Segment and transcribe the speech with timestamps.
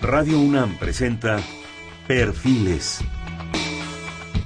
[0.00, 1.40] Radio UNAM presenta
[2.06, 3.00] Perfiles.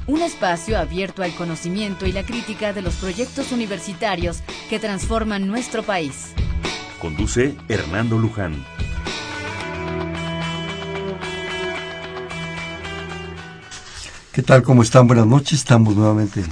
[0.06, 5.82] Un espacio abierto al conocimiento y la crítica de los proyectos universitarios que transforman nuestro
[5.82, 6.32] país.
[7.00, 8.64] Conduce Hernando Luján.
[14.32, 14.62] ¿Qué tal?
[14.62, 15.06] ¿Cómo están?
[15.06, 15.58] Buenas noches.
[15.58, 16.42] Estamos nuevamente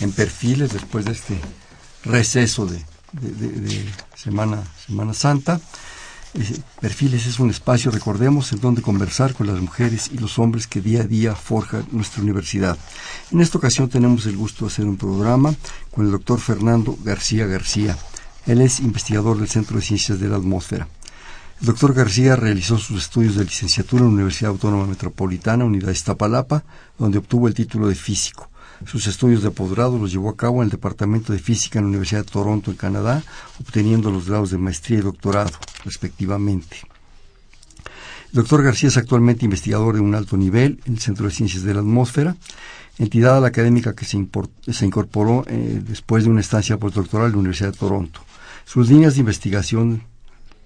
[0.00, 1.40] en Perfiles después de este
[2.04, 2.80] receso de,
[4.14, 5.60] semana, semana Santa.
[6.34, 10.66] Eh, Perfiles es un espacio, recordemos, en donde conversar con las mujeres y los hombres
[10.66, 12.76] que día a día forjan nuestra universidad.
[13.30, 15.54] En esta ocasión tenemos el gusto de hacer un programa
[15.92, 17.96] con el doctor Fernando García García.
[18.46, 20.88] Él es investigador del Centro de Ciencias de la Atmósfera.
[21.60, 26.64] El doctor García realizó sus estudios de licenciatura en la Universidad Autónoma Metropolitana, Unidad Iztapalapa,
[26.98, 28.50] donde obtuvo el título de físico.
[28.86, 31.88] Sus estudios de posgrado los llevó a cabo en el Departamento de Física en la
[31.90, 33.22] Universidad de Toronto, en Canadá,
[33.60, 35.52] obteniendo los grados de maestría y doctorado,
[35.84, 36.76] respectivamente.
[38.34, 41.62] El doctor García es actualmente investigador de un alto nivel en el Centro de Ciencias
[41.62, 42.36] de la Atmósfera,
[42.98, 47.78] entidad académica que se, incorporó eh, después de una estancia postdoctoral en la Universidad de
[47.78, 48.20] Toronto.
[48.64, 50.02] Sus líneas de investigación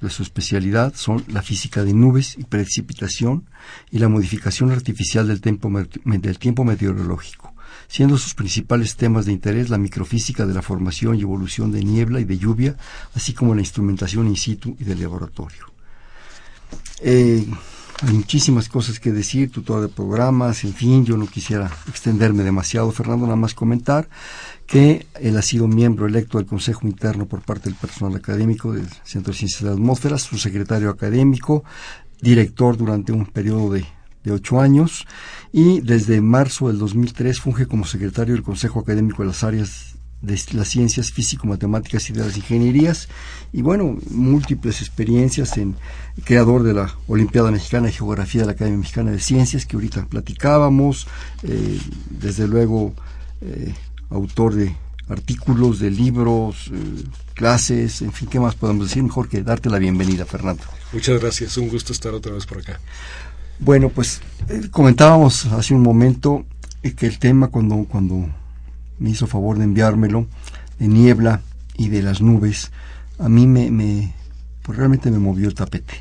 [0.01, 3.45] de su especialidad son la física de nubes y precipitación
[3.91, 5.71] y la modificación artificial del tiempo,
[6.05, 7.48] del tiempo meteorológico
[7.89, 12.21] siendo sus principales temas de interés la microfísica de la formación y evolución de niebla
[12.21, 12.77] y de lluvia,
[13.15, 15.67] así como la instrumentación in situ y de laboratorio.
[17.01, 17.47] Eh,
[18.01, 22.93] hay muchísimas cosas que decir, tutor de programas, en fin, yo no quisiera extenderme demasiado,
[22.93, 24.09] Fernando, nada más comentar
[24.67, 28.87] que él ha sido miembro electo del Consejo Interno por parte del personal académico del
[29.03, 31.65] Centro de Ciencias de la Atmósfera, su secretario académico,
[32.21, 33.85] director durante un periodo de
[34.29, 35.07] de ocho años
[35.53, 40.37] y desde marzo del 2003 funge como secretario del Consejo Académico de las áreas de
[40.53, 43.09] las ciencias físico-matemáticas y de las ingenierías
[43.53, 45.77] y bueno, múltiples experiencias en
[46.25, 50.07] creador de la Olimpiada Mexicana de Geografía de la Academia Mexicana de Ciencias que ahorita
[50.07, 51.07] platicábamos,
[51.45, 51.79] eh,
[52.11, 52.95] desde luego
[53.41, 53.75] eh,
[54.11, 54.75] autor de
[55.09, 57.05] artículos, de libros, eh,
[57.35, 59.03] clases, en fin, ¿qué más podemos decir?
[59.03, 60.65] Mejor que darte la bienvenida, Fernando.
[60.93, 62.81] Muchas gracias, un gusto estar otra vez por acá.
[63.61, 66.45] Bueno, pues eh, comentábamos hace un momento
[66.83, 68.29] eh, que el tema cuando, cuando
[68.99, 70.27] me hizo favor de enviármelo,
[70.79, 71.43] de niebla
[71.77, 72.71] y de las nubes,
[73.19, 74.15] a mí me, me
[74.63, 75.95] pues realmente me movió el tapete,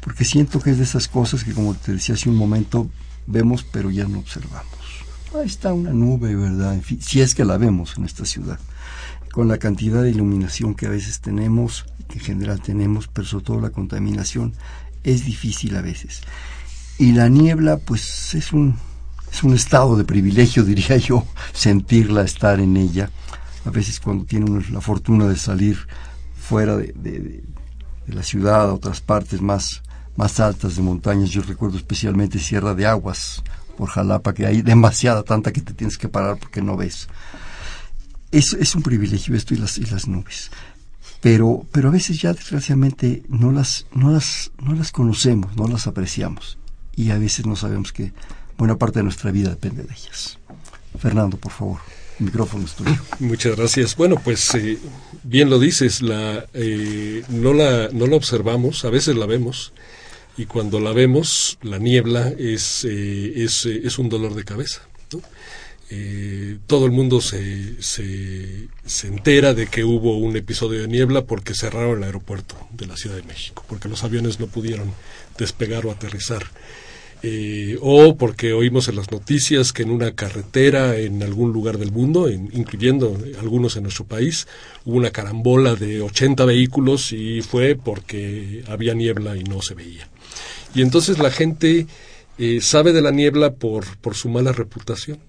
[0.00, 2.88] porque siento que es de esas cosas que como te decía hace un momento,
[3.26, 4.66] vemos pero ya no observamos.
[5.34, 6.74] Ahí está una nube, ¿verdad?
[6.74, 8.58] En si es que la vemos en esta ciudad,
[9.32, 13.44] con la cantidad de iluminación que a veces tenemos, que en general tenemos, pero sobre
[13.44, 14.54] todo la contaminación,
[15.04, 16.22] es difícil a veces.
[17.02, 18.76] Y la niebla, pues es un,
[19.32, 23.10] es un estado de privilegio, diría yo, sentirla, estar en ella.
[23.64, 25.78] A veces cuando tiene la fortuna de salir
[26.40, 27.42] fuera de, de,
[28.06, 29.82] la ciudad a otras partes más,
[30.14, 33.42] más altas de montañas, yo recuerdo especialmente Sierra de Aguas,
[33.76, 37.08] por Jalapa, que hay demasiada, tanta que te tienes que parar porque no ves.
[38.30, 40.52] Es, es un privilegio esto y las, y las nubes.
[41.20, 45.88] Pero, pero a veces ya desgraciadamente no las, no, las, no las conocemos, no las
[45.88, 46.61] apreciamos
[46.96, 48.12] y a veces no sabemos que
[48.58, 50.38] buena parte de nuestra vida depende de ellas.
[50.98, 51.80] Fernando, por favor,
[52.18, 52.94] micrófono es tuyo.
[53.18, 53.96] Muchas gracias.
[53.96, 54.78] Bueno, pues eh,
[55.22, 59.72] bien lo dices, la, eh, no, la, no la observamos, a veces la vemos,
[60.36, 64.82] y cuando la vemos, la niebla es, eh, es, es, un dolor de cabeza.
[66.66, 71.54] todo el mundo se, se, se, entera de que hubo un episodio de niebla porque
[71.54, 74.90] cerraron el aeropuerto de la Ciudad de México, porque los aviones no pudieron
[75.36, 76.44] despegar o aterrizar.
[77.24, 81.92] Eh, o porque oímos en las noticias que en una carretera en algún lugar del
[81.92, 84.48] mundo, incluyendo algunos en nuestro país,
[84.84, 90.08] hubo una carambola de 80 vehículos y fue porque había niebla y no se veía.
[90.74, 91.86] Y entonces la gente
[92.38, 93.84] eh, sabe de la niebla por,
[94.14, 95.20] su mala reputación.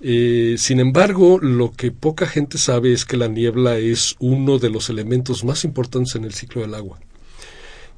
[0.00, 4.70] Eh, sin embargo, lo que poca gente sabe es que la niebla es uno de
[4.70, 7.00] los elementos más importantes en el ciclo del agua.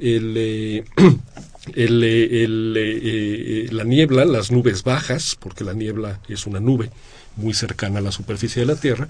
[0.00, 0.84] El,
[1.74, 6.90] el, eh, eh, la niebla, las nubes bajas, porque la niebla es una nube
[7.36, 9.08] muy cercana a la superficie de la Tierra,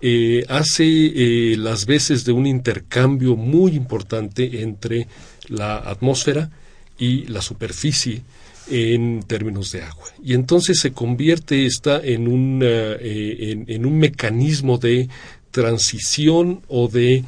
[0.00, 5.08] eh, hace las veces de un intercambio muy importante entre
[5.48, 6.50] la atmósfera
[6.98, 8.22] y la superficie
[8.68, 10.06] en términos de agua.
[10.22, 15.08] Y entonces se convierte esta en un, en, en, un mecanismo de
[15.50, 17.24] transición o de,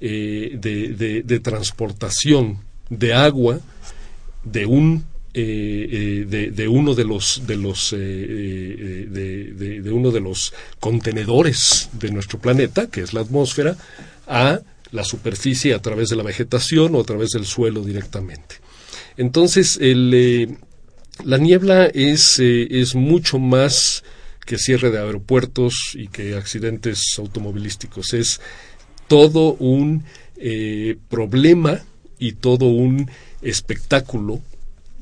[0.00, 2.58] de, de transportación
[2.90, 3.60] de agua
[4.44, 10.52] de un eh, eh, de, uno de los de los eh, de, uno de los
[10.80, 13.76] contenedores de nuestro planeta que es la atmósfera
[14.26, 14.60] a
[14.90, 18.56] la superficie a través de la vegetación o a través del suelo directamente
[19.16, 24.02] Entonces, la niebla es, es mucho más
[24.44, 28.14] que cierre de aeropuertos y que accidentes automovilísticos.
[28.14, 28.40] Es
[29.06, 30.02] todo un
[31.08, 31.84] problema
[32.20, 33.10] y todo un
[33.42, 34.40] espectáculo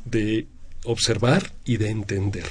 [0.06, 0.46] de
[0.84, 2.46] observar y de entender.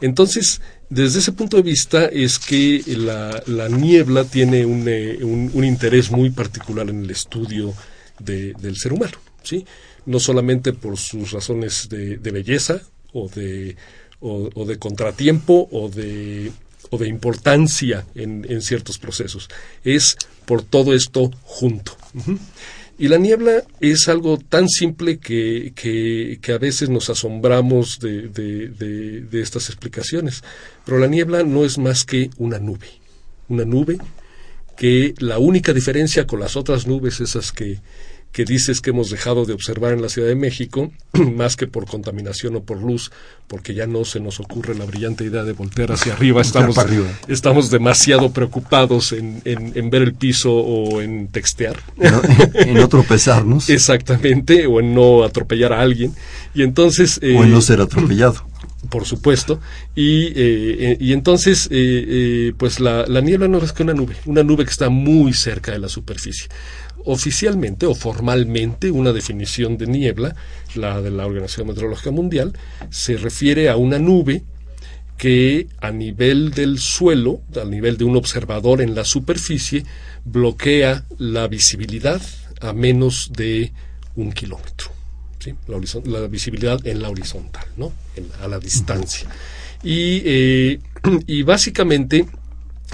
[0.00, 5.50] Entonces, desde ese punto de vista es que la, la niebla tiene un, eh, un,
[5.52, 7.74] un, interés muy particular en el estudio
[8.18, 9.66] de, del ser humano, ¿sí?
[10.06, 12.80] No solamente por sus razones de, belleza
[13.12, 13.76] o de,
[14.20, 16.50] o, de contratiempo o de,
[16.88, 19.48] o de importancia en, en, ciertos procesos,
[19.84, 20.16] es
[20.46, 21.96] por todo esto junto.
[22.98, 28.28] Y la niebla es algo tan simple que, que, que a veces nos asombramos de,
[28.28, 30.42] de, de, de, estas explicaciones.
[30.84, 32.88] Pero la niebla no es más que una nube.
[33.48, 33.98] Una nube
[34.78, 37.80] que la única diferencia con las otras nubes, esas que,
[38.36, 41.86] que dices que hemos dejado de observar en la Ciudad de México, más que por
[41.86, 43.10] contaminación o por luz,
[43.46, 47.06] porque ya no se nos ocurre la brillante idea de voltear hacia arriba, estamos, arriba.
[47.28, 51.80] estamos demasiado preocupados en, en, en, ver el piso o en textear.
[51.96, 52.20] No,
[52.52, 53.70] en, no tropezarnos.
[53.70, 56.14] Exactamente, o en no atropellar a alguien.
[56.52, 57.18] Y entonces...
[57.22, 58.44] Eh, o en no ser atropellado
[58.90, 59.60] por supuesto,
[59.94, 64.16] y, eh, y entonces, eh, eh, pues la, la, niebla no es que una nube,
[64.26, 66.48] una nube que está muy cerca de la superficie.
[67.08, 70.34] Oficialmente o formalmente, una definición de niebla,
[70.74, 72.52] la de la Organización Meteorológica Mundial,
[72.90, 74.42] se refiere a una nube
[75.16, 79.84] que a nivel del suelo, a nivel de un observador en la superficie,
[80.24, 82.20] bloquea la visibilidad
[82.60, 83.72] a menos de
[84.16, 84.90] un kilómetro.
[85.38, 85.54] ¿sí?
[86.04, 87.92] La, visibilidad en la horizontal, ¿no?
[88.42, 89.28] A la distancia.
[89.82, 90.80] Y, eh,
[91.26, 92.26] y, básicamente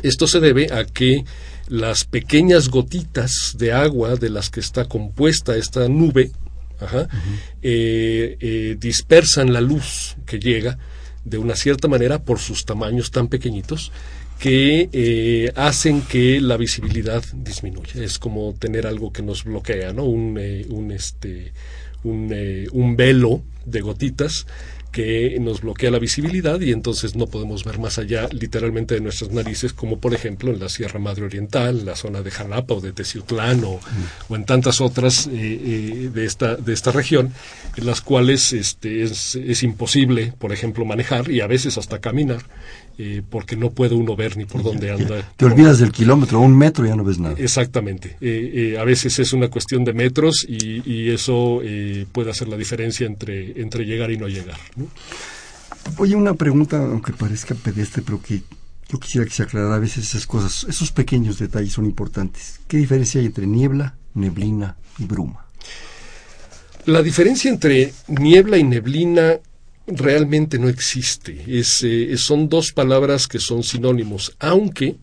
[0.02, 1.24] esto se debe a que
[1.72, 6.30] las pequeñas gotitas de agua de las que está compuesta esta nube
[6.78, 7.38] ajá, uh -huh.
[7.62, 10.76] eh, eh, dispersan la luz que llega
[11.24, 13.90] de una cierta manera por sus tamaños tan pequeñitos
[14.38, 18.02] que eh, hacen que la visibilidad disminuya.
[18.02, 20.04] Es como tener algo que nos bloquea, ¿no?
[20.04, 21.52] Un, eh, un este,
[22.04, 22.34] un,
[22.72, 24.46] un, velo de gotitas
[24.92, 29.30] que nos bloquea la visibilidad y entonces no podemos ver más allá literalmente de nuestras
[29.32, 32.80] narices, como por ejemplo en la Sierra Madre Oriental, en la zona de Jalapa o
[32.80, 33.80] de Teciutlán o,
[34.30, 37.32] en tantas otras eh, eh, de, esta, de esta región,
[37.76, 42.42] en las cuales este, es, es imposible, por ejemplo, manejar y a veces hasta caminar
[42.98, 45.28] eh, porque no puede uno ver ni por dónde anda.
[45.36, 47.34] Te olvidas del kilómetro, un metro ya no ves nada.
[47.38, 48.16] Exactamente.
[48.20, 51.60] Eh, eh, a veces es una cuestión de metros y, y eso
[52.12, 54.58] puede hacer la diferencia entre, entre llegar y no llegar.
[54.76, 54.86] ¿no?
[55.98, 58.42] Oye, una pregunta, aunque parezca pedestre, pero que
[58.88, 60.66] yo quisiera que se aclarara a veces esas cosas.
[60.68, 62.60] Esos pequeños detalles son importantes.
[62.68, 65.46] ¿Qué diferencia hay entre niebla, neblina y bruma?
[66.84, 69.38] La diferencia entre niebla y neblina
[69.86, 71.44] realmente no existe.
[71.46, 74.96] Es, eh, son dos palabras que son sinónimos, aunque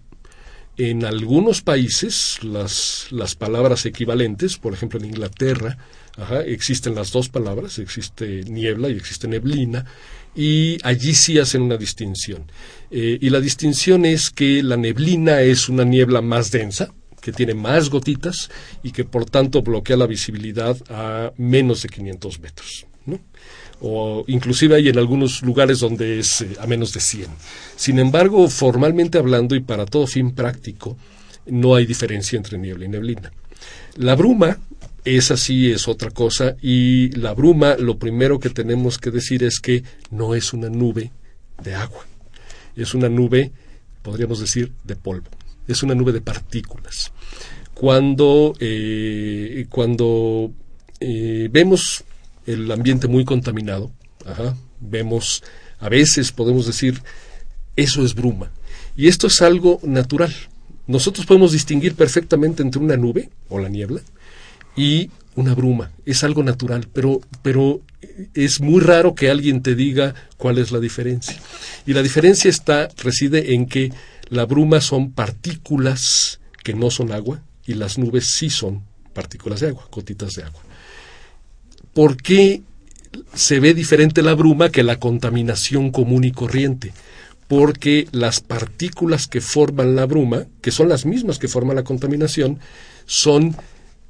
[0.77, 5.77] en algunos países las, palabras equivalentes, por ejemplo en Inglaterra,
[6.17, 9.85] ajá, existen las dos palabras, existe niebla y existe neblina,
[10.33, 12.49] y allí sí hacen una distinción.
[12.91, 17.53] Eh, y la distinción es que la neblina es una niebla más densa, que tiene
[17.53, 18.49] más gotitas
[18.81, 22.87] y que por tanto bloquea la visibilidad a menos de 500 metros.
[23.05, 23.19] ¿no?
[23.81, 27.27] O inclusive hay en algunos lugares donde es eh, a menos de 100.
[27.75, 30.97] Sin embargo, formalmente hablando y para todo fin práctico,
[31.45, 33.31] no hay diferencia entre niebla y neblina.
[33.95, 34.59] La bruma
[35.05, 39.59] esa sí es otra cosa y la bruma lo primero que tenemos que decir es
[39.59, 41.11] que no es una nube
[41.63, 42.05] de agua,
[42.75, 43.51] es una nube,
[44.01, 45.29] podríamos decir, de polvo,
[45.67, 47.11] es una nube de partículas.
[47.73, 50.51] Cuando, eh, cuando
[50.99, 52.03] eh, vemos
[52.53, 53.91] el ambiente muy contaminado.
[54.25, 54.55] Ajá.
[54.79, 55.43] Vemos,
[55.79, 57.01] a veces podemos decir,
[57.75, 58.51] eso es bruma.
[58.95, 60.33] Y esto es algo natural.
[60.87, 64.01] Nosotros podemos distinguir perfectamente entre una nube o la niebla
[64.75, 65.91] y una bruma.
[66.05, 67.81] Es algo natural, pero, pero
[68.33, 71.39] es muy raro que alguien te diga cuál es la diferencia.
[71.85, 73.93] Y la diferencia está, reside en que
[74.29, 79.69] la bruma son partículas que no son agua y las nubes sí son partículas de
[79.69, 80.61] agua, gotitas de agua.
[81.99, 82.61] ¿Por qué
[83.33, 86.93] se ve diferente la bruma que la contaminación común y corriente?
[87.49, 92.59] Porque las partículas que forman la bruma, que son las mismas que forman la contaminación,
[93.05, 93.53] son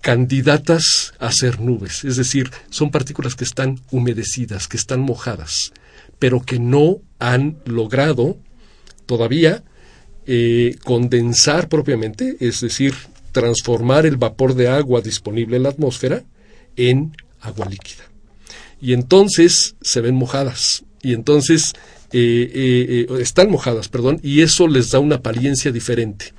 [0.01, 5.73] candidatas a ser nubes, es decir, son partículas que están humedecidas, que están mojadas,
[6.19, 8.37] pero que no han logrado
[9.07, 9.63] todavía
[10.27, 12.93] eh, condensar propiamente, es decir,
[13.31, 16.23] transformar el vapor de agua disponible en la atmósfera
[16.75, 18.03] en agua líquida.
[18.81, 21.73] y entonces se ven mojadas y entonces
[22.11, 26.33] eh, están mojadas, perdón, y eso les da una apariencia diferente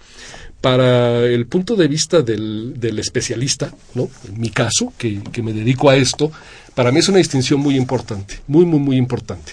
[0.61, 4.11] para el punto de vista del, del especialista, ¿no?
[4.28, 6.30] en mi caso, que, que, me dedico a esto,
[6.75, 9.52] para mí es una distinción muy importante, muy, muy, muy importante.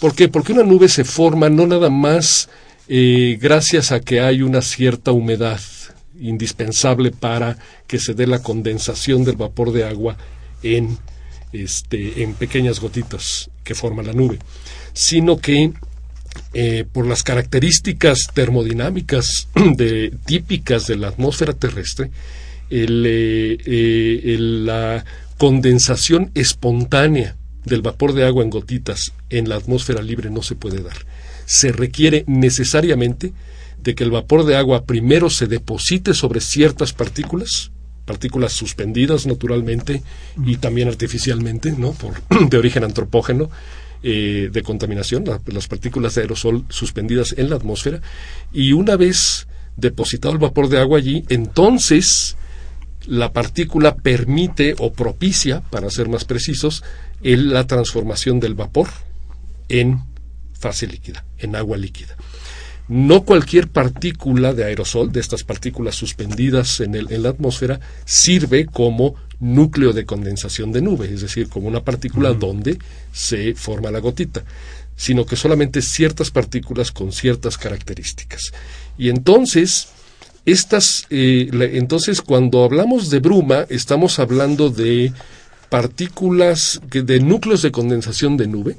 [0.00, 0.28] ¿Por qué?
[0.28, 2.48] Porque una nube se forma no nada más
[2.88, 5.60] eh, gracias a que hay una cierta humedad
[6.18, 10.16] indispensable para que se dé la condensación del vapor de agua
[10.62, 10.98] en,
[11.52, 14.38] este, en pequeñas gotitas que forma la nube,
[14.92, 15.72] sino que
[16.54, 19.48] eh, por las características termodinámicas
[20.26, 22.10] típicas de la atmósfera terrestre,
[22.70, 25.04] eh, eh, la
[25.36, 30.82] condensación espontánea del vapor de agua en gotitas en la atmósfera libre no se puede
[30.82, 30.96] dar.
[31.46, 33.32] Se requiere necesariamente
[33.82, 37.70] de que el vapor de agua primero se deposite sobre ciertas partículas,
[38.08, 40.02] partículas suspendidas naturalmente
[40.42, 41.92] y también artificialmente, ¿no?
[41.92, 42.14] Por,
[42.48, 43.50] de origen antropógeno,
[44.02, 48.00] eh, de contaminación, las partículas de aerosol suspendidas en la atmósfera,
[48.50, 49.46] y una vez
[49.76, 52.36] depositado el vapor de agua allí, entonces
[53.06, 56.82] la partícula permite o propicia, para ser más precisos,
[57.20, 58.88] la transformación del vapor
[59.68, 60.00] en
[60.54, 62.16] fase líquida, en agua líquida.
[62.88, 68.64] No cualquier partícula de aerosol, de estas partículas suspendidas en, el, en la atmósfera, sirve
[68.66, 72.78] como núcleo de condensación de nube, es decir, como una partícula donde
[73.12, 74.42] se forma la gotita,
[74.96, 78.52] sino que solamente ciertas partículas con ciertas características.
[78.96, 79.88] Y entonces,
[80.44, 85.12] estas, eh, entonces cuando hablamos de bruma, estamos hablando de
[85.68, 88.76] partículas, de núcleos de condensación de nube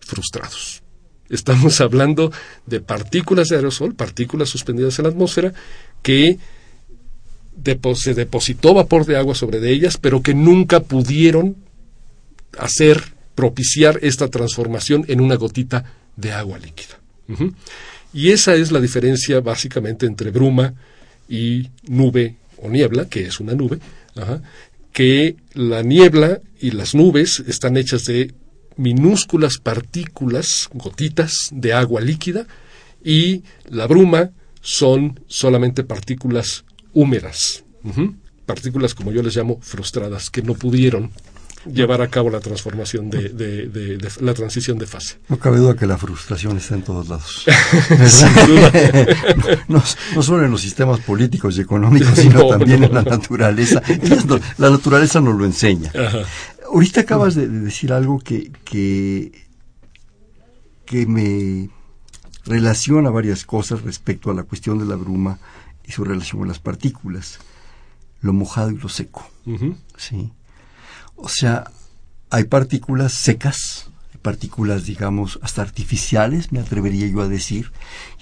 [0.00, 0.83] frustrados.
[1.30, 2.32] Estamos hablando
[2.66, 5.52] de partículas de aerosol, partículas suspendidas en la atmósfera,
[6.02, 6.38] que
[7.94, 11.56] se depositó vapor de agua sobre de ellas, pero que nunca pudieron
[12.58, 13.02] hacer,
[13.34, 15.84] propiciar esta transformación en una gotita
[16.16, 17.00] de agua líquida.
[18.12, 20.74] Y esa es la diferencia básicamente entre bruma
[21.28, 23.78] y nube o niebla, que es una nube,
[24.92, 28.32] que la niebla y las nubes están hechas de
[28.76, 32.46] minúsculas partículas, gotitas de agua líquida,
[33.02, 37.64] y la bruma son solamente partículas húmedas,
[38.46, 41.10] partículas como yo les llamo frustradas, que no pudieron
[41.66, 45.16] llevar a cabo la transformación de, de, la transición de fase.
[45.28, 47.44] No cabe duda que la frustración está en todos lados.
[49.68, 49.82] no,
[50.14, 53.82] no, solo en los sistemas políticos y económicos, sino también en la naturaleza.
[54.58, 55.92] la naturaleza nos lo enseña.
[56.64, 59.46] Ahorita acabas de, decir algo que, que,
[60.86, 61.70] que me
[62.44, 65.38] relaciona varias cosas respecto a la cuestión de la bruma
[65.86, 67.38] y su relación con las partículas,
[68.20, 69.28] lo mojado y lo seco.
[69.96, 70.32] ¿sí?
[71.16, 71.70] O sea,
[72.30, 77.72] hay partículas secas, hay partículas, digamos, hasta artificiales, me atrevería yo a decir,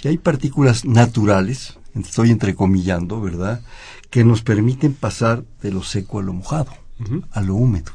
[0.03, 3.63] y hay partículas naturales, estoy entrecomillando, ¿verdad?,
[4.11, 6.73] que nos permiten pasar de lo seco a lo mojado,
[7.31, 7.93] a lo húmedo.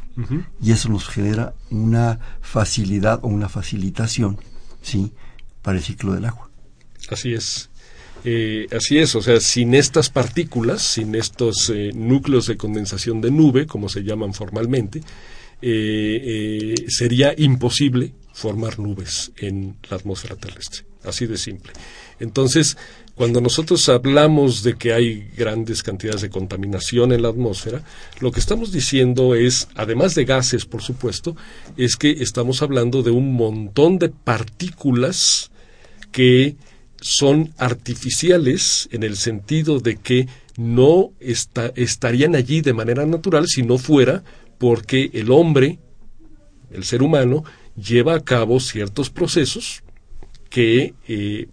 [0.61, 4.39] Y eso nos genera una facilidad o una facilitación,
[4.81, 5.13] ¿sí?,
[5.61, 6.49] para el ciclo del agua.
[7.09, 7.69] Así es.
[8.23, 13.31] Eh, así es, o sea, sin estas partículas, sin estos eh, núcleos de condensación de
[13.31, 15.01] nube, como se llaman formalmente,
[15.61, 20.85] eh, sería imposible formar nubes en la atmósfera terrestre.
[21.03, 21.73] Así de simple.
[22.19, 22.77] Entonces,
[23.17, 27.81] cuando nosotros hablamos de que hay grandes cantidades de contaminación en la atmósfera,
[28.19, 31.35] lo que estamos diciendo es, además de gases, por supuesto,
[31.77, 35.49] es que estamos hablando de un montón de partículas
[36.11, 36.57] que
[37.01, 43.79] son artificiales en el sentido de que no estarían allí de manera natural si no
[43.79, 44.23] fuera
[44.59, 45.79] porque el hombre,
[46.69, 47.43] el ser humano,
[47.75, 49.81] lleva a cabo ciertos procesos
[50.49, 51.47] que, eh,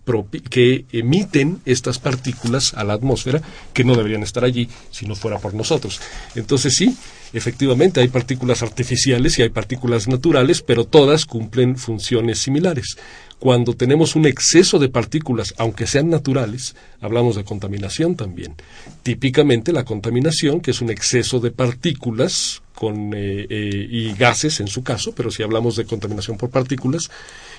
[0.50, 5.38] que emiten estas partículas a la atmósfera que no deberían estar allí si no fuera
[5.38, 6.00] por nosotros.
[6.34, 6.96] Entonces sí,
[7.32, 12.96] efectivamente hay partículas artificiales y hay partículas naturales, pero todas cumplen funciones similares.
[13.38, 18.54] Cuando tenemos un exceso de partículas, aunque sean naturales, hablamos de contaminación también.
[19.02, 24.68] Típicamente la contaminación, que es un exceso de partículas con, eh, eh, y gases en
[24.68, 27.10] su caso, pero si hablamos de contaminación por partículas,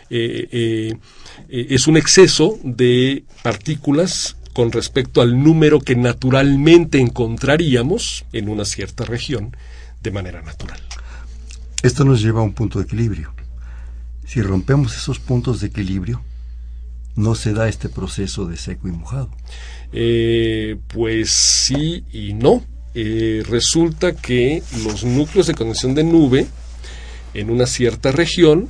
[0.09, 0.93] eh,
[1.49, 9.03] es un exceso de partículas con respecto al número que naturalmente encontraríamos en una cierta
[9.03, 9.55] región
[10.01, 10.79] de manera natural.
[11.83, 13.33] Esto nos lleva a un punto de equilibrio.
[14.25, 16.21] Si rompemos esos puntos de equilibrio,
[17.15, 19.29] no se da este proceso de seco y mojado.
[19.91, 22.63] Eh, pues sí y no.
[22.93, 26.47] Eh, resulta que los núcleos de condensación de nube
[27.33, 28.69] en una cierta región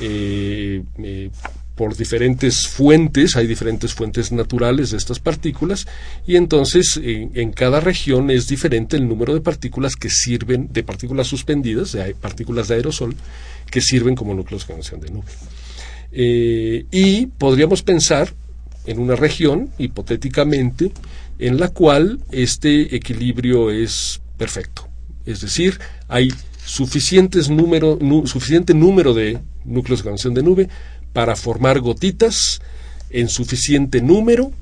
[0.00, 1.30] eh, eh,
[1.74, 5.86] por diferentes fuentes, hay diferentes fuentes naturales de estas partículas,
[6.26, 11.28] y entonces en, cada región es diferente el número de partículas que sirven, de partículas
[11.28, 13.14] suspendidas, de partículas de aerosol,
[13.70, 15.30] que sirven como núcleos de condensación de nube.
[16.10, 18.32] Eh, y podríamos pensar
[18.86, 20.92] en una región, hipotéticamente,
[21.38, 24.88] en la cual este equilibrio es perfecto.
[25.26, 25.78] Es decir,
[26.08, 26.32] hay
[26.68, 30.68] suficientes número, suficiente número de núcleos de condensación de nube
[31.14, 32.60] para formar gotitas
[33.08, 34.52] en suficiente número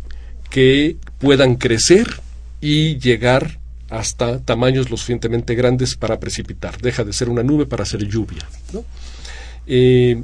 [0.49, 2.07] que puedan crecer
[2.61, 3.59] y llegar
[3.91, 6.81] hasta tamaños lo suficientemente grandes para precipitar.
[6.81, 8.47] Deja de ser una nube para ser lluvia.
[9.67, 10.23] Eh,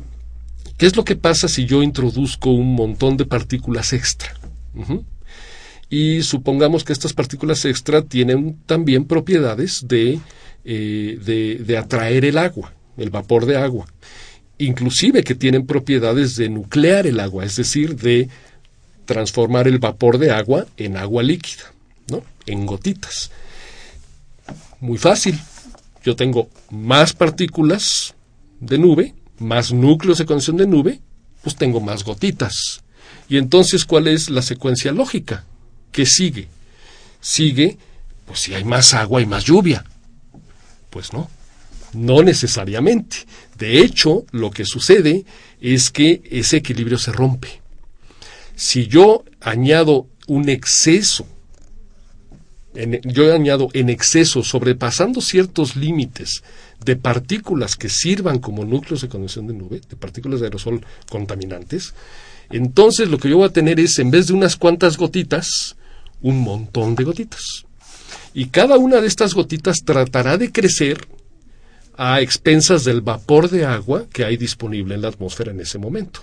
[0.79, 4.33] ¿Qué es lo que pasa si yo introduzco un montón de partículas extra?
[5.91, 10.21] Y supongamos que estas partículas extra tienen también propiedades de,
[10.65, 13.87] eh, de, atraer el agua, el vapor de agua
[14.59, 18.29] inclusive que tienen propiedades de nuclear el agua, es decir, de
[19.05, 21.73] transformar el vapor de agua en agua líquida,
[22.09, 22.23] ¿no?
[22.47, 23.31] En gotitas.
[24.81, 25.39] Muy fácil.
[26.05, 28.15] Yo tengo más partículas
[28.61, 31.01] de nube, más núcleos de condensación de nube,
[31.43, 32.83] pues tengo más gotitas.
[33.29, 35.45] Y entonces, ¿cuál es la secuencia lógica?
[35.91, 36.49] ¿Qué sigue?
[37.21, 37.79] Sigue,
[38.27, 39.85] pues si hay más agua y más lluvia.
[40.93, 41.31] Pues no,
[41.95, 43.17] no necesariamente.
[43.59, 45.25] De hecho, lo que sucede
[45.61, 47.63] es que ese equilibrio se rompe.
[48.55, 51.27] Si yo añado un exceso,
[53.05, 56.43] yo añado en exceso, sobrepasando ciertos límites
[56.85, 61.95] de partículas que sirvan como núcleos de condensación de nube, de partículas de aerosol contaminantes,
[62.51, 65.77] entonces lo que yo voy a tener es, en vez de unas cuantas gotitas,
[66.21, 67.65] un montón de gotitas.
[68.35, 71.07] Y cada una de estas gotitas tratará de crecer
[71.97, 76.21] a expensas del vapor de agua que hay disponible en la atmósfera en ese momento.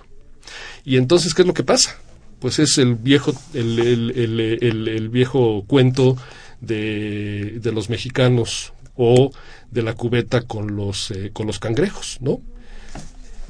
[0.84, 1.98] Y entonces, ¿qué es lo que pasa?
[2.39, 6.17] Pues es el viejo, el, viejo cuento
[6.62, 9.32] de, de, los mexicanos o
[9.69, 12.41] de la cubeta con los, eh, con los cangrejos, ¿no?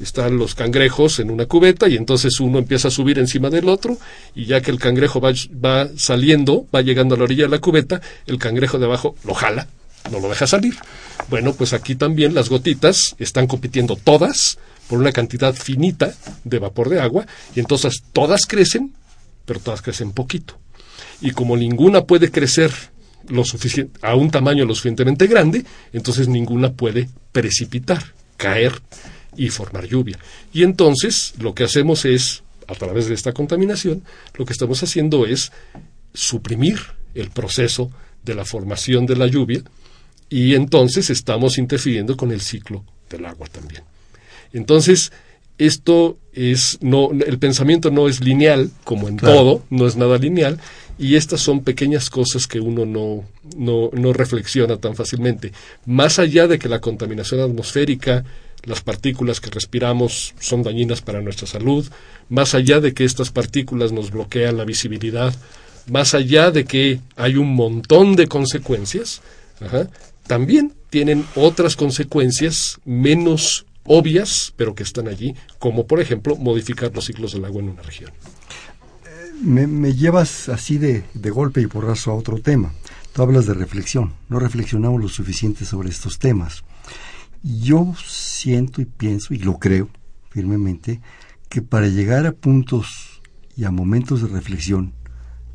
[0.01, 3.97] Están los cangrejos en una cubeta y entonces uno empieza a subir encima del otro
[4.33, 8.01] y ya que el cangrejo va, saliendo, va llegando a la orilla de la cubeta,
[8.25, 9.67] el cangrejo de abajo lo jala
[10.11, 10.75] no lo deja salir.
[11.29, 14.57] Bueno, pues aquí también las gotitas están compitiendo todas
[14.87, 18.93] por una cantidad finita de vapor de agua y entonces todas crecen,
[19.45, 20.57] pero todas crecen poquito.
[21.21, 22.71] Y como ninguna puede crecer
[23.27, 28.81] lo suficiente, a un tamaño lo suficientemente grande, entonces ninguna puede precipitar, caer
[29.35, 30.17] y formar lluvia.
[30.53, 34.03] Y entonces lo que hacemos es, a través de esta contaminación,
[34.35, 35.51] lo que estamos haciendo es
[36.13, 36.79] suprimir
[37.15, 37.91] el proceso
[38.23, 39.61] de la formación de la lluvia
[40.29, 43.83] y entonces estamos interfiriendo con el ciclo del agua también.
[44.53, 45.11] Entonces,
[45.57, 50.59] esto es no el pensamiento no es lineal como en todo, no es nada lineal
[50.97, 53.23] y estas son pequeñas cosas que uno no,
[53.57, 55.53] no, no reflexiona tan fácilmente.
[55.85, 58.23] Más allá de que la contaminación atmosférica,
[58.65, 61.89] las partículas que respiramos son dañinas para nuestra salud,
[62.29, 65.33] más allá de que estas partículas nos bloquean la visibilidad,
[65.87, 69.21] más allá de que hay un montón de consecuencias,
[70.27, 77.05] también tienen otras consecuencias menos obvias, pero que están allí, como por ejemplo modificar los
[77.05, 78.11] ciclos del agua en una región.
[79.41, 82.73] Me, llevas así de, de, golpe y porrazo a otro tema.
[83.13, 84.13] Tú hablas de reflexión.
[84.27, 86.63] No reflexionamos lo suficiente sobre estos temas.
[87.43, 89.89] Yo siento y pienso, y lo creo
[90.29, 91.01] firmemente,
[91.49, 93.21] que para llegar a puntos
[93.55, 94.93] y a momentos de reflexión,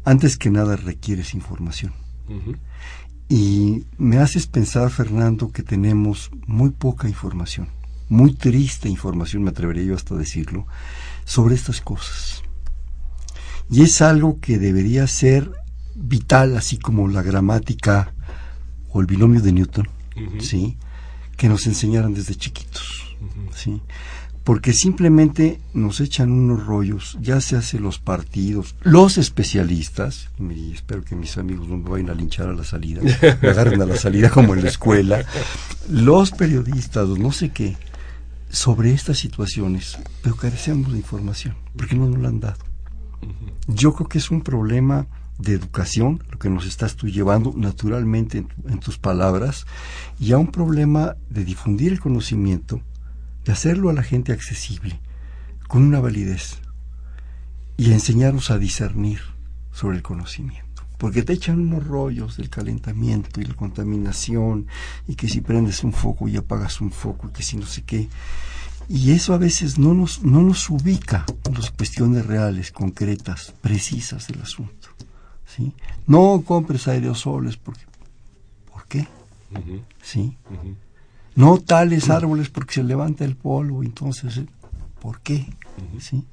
[0.04, 1.92] antes que nada requieres información.
[3.28, 7.68] Y me haces pensar, Fernando, que tenemos muy poca información,
[8.08, 10.66] muy triste información, me atrevería yo hasta a decirlo,
[11.24, 12.42] sobre estas cosas.
[13.70, 15.50] Y es algo que debería ser
[15.94, 18.12] vital, así como la gramática
[18.90, 19.88] o el binomio de Newton,
[20.40, 20.76] ¿sí?
[21.36, 23.16] Que nos enseñaran desde chiquitos,
[23.54, 23.80] ¿sí?
[24.44, 31.02] porque simplemente nos echan unos rollos, ya se hacen los partidos, los especialistas, y espero
[31.02, 33.00] que mis amigos no me vayan a linchar a la salida,
[33.42, 35.24] me agarren a la salida como en la escuela,
[35.88, 37.76] los periodistas, no sé qué,
[38.50, 42.62] sobre estas situaciones, pero carecemos de información, porque no nos la han dado.
[43.66, 45.06] Yo creo que es un problema
[45.38, 49.66] de educación, lo que nos estás tú llevando naturalmente en tus palabras,
[50.18, 52.80] y a un problema de difundir el conocimiento,
[53.44, 55.00] de hacerlo a la gente accesible,
[55.68, 56.58] con una validez,
[57.76, 59.20] y enseñarnos a discernir
[59.72, 60.62] sobre el conocimiento.
[60.96, 64.68] porque te echan unos rollos del calentamiento y la contaminación,
[65.06, 67.82] y que si prendes un foco y apagas un foco, y que si no sé
[67.82, 68.08] qué.
[68.88, 74.28] Y eso a veces no nos, no nos ubica en las cuestiones reales, concretas, precisas
[74.28, 74.83] del asunto.
[75.54, 75.72] ¿Sí?
[76.06, 77.84] No compres aerosoles porque...
[78.72, 79.06] ¿Por qué?
[80.02, 80.36] ¿Sí?
[81.34, 84.40] No tales árboles porque se levanta el polvo, entonces,
[85.00, 85.46] ¿por qué?
[86.00, 86.24] ¿Sí?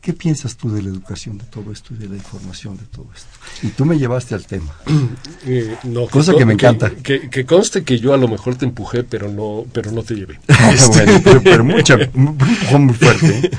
[0.00, 3.06] ¿Qué piensas tú de la educación de todo esto y de la información de todo
[3.14, 3.28] esto?
[3.62, 4.74] Y tú me llevaste al tema.
[5.46, 6.90] Eh, no, Cosa que, me encanta.
[6.90, 10.38] Que, conste que yo a lo mejor te empujé, pero no, pero no te llevé.
[10.88, 13.38] bueno, pero, mucha, muy fuerte.
[13.46, 13.50] ¿eh?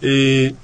[0.00, 0.54] eh,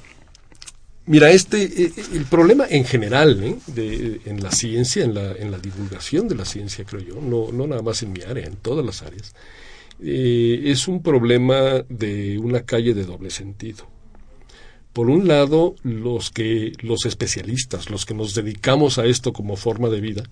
[1.07, 5.59] mira, este, eh, el problema en general de, en la ciencia, en la, en la
[5.59, 8.85] divulgación de la ciencia, creo yo, no, no nada más en mi área, en todas
[8.85, 9.35] las áreas,
[9.99, 13.87] es un problema de una calle de doble sentido.
[14.93, 19.91] Por un lado, los que los especialistas, los que nos dedicamos a esto como forma
[19.91, 20.23] de vida,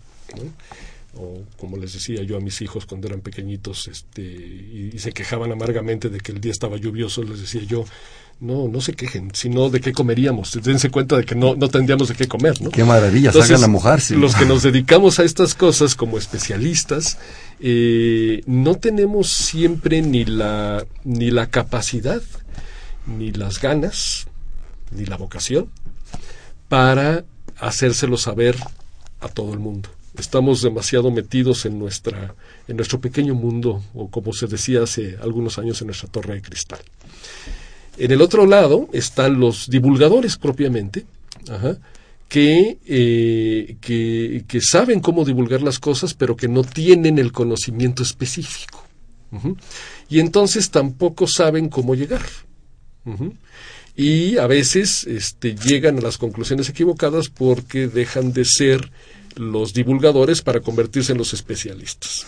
[1.17, 5.53] o como les decía yo a mis hijos cuando eran pequeñitos, este, y, se quejaban
[5.53, 7.85] amargamente de que el día estaba lluvioso, les decía yo,
[8.41, 10.53] no, no se quejen, sino de qué comeríamos.
[10.63, 12.71] Dense cuenta de que no, no tendríamos de qué comer, ¿no?
[12.71, 14.17] Qué maravilla, salgan a mojarse.
[14.17, 17.19] Los que nos dedicamos a estas cosas como especialistas,
[17.61, 22.23] eh, no tenemos siempre ni la, ni la capacidad,
[23.07, 24.27] ni las ganas,
[24.91, 25.69] ni la vocación
[26.69, 27.25] para
[27.59, 28.57] hacérselo saber
[29.21, 29.89] a todo el mundo.
[30.19, 32.35] Estamos demasiado metidos en nuestra
[32.69, 36.43] en nuestro pequeño mundo o como se decía hace algunos años en nuestra torre de
[36.43, 36.79] cristal.
[37.99, 41.05] En el otro lado están los divulgadores propiamente,
[42.29, 48.03] que, eh, que, que, saben cómo divulgar las cosas, pero que no tienen el conocimiento
[48.03, 48.83] específico.
[50.09, 52.23] Y entonces tampoco saben cómo llegar
[53.97, 58.91] y a veces este, llegan a las conclusiones equivocadas porque dejan de ser
[59.37, 62.27] los divulgadores para convertirse en los especialistas.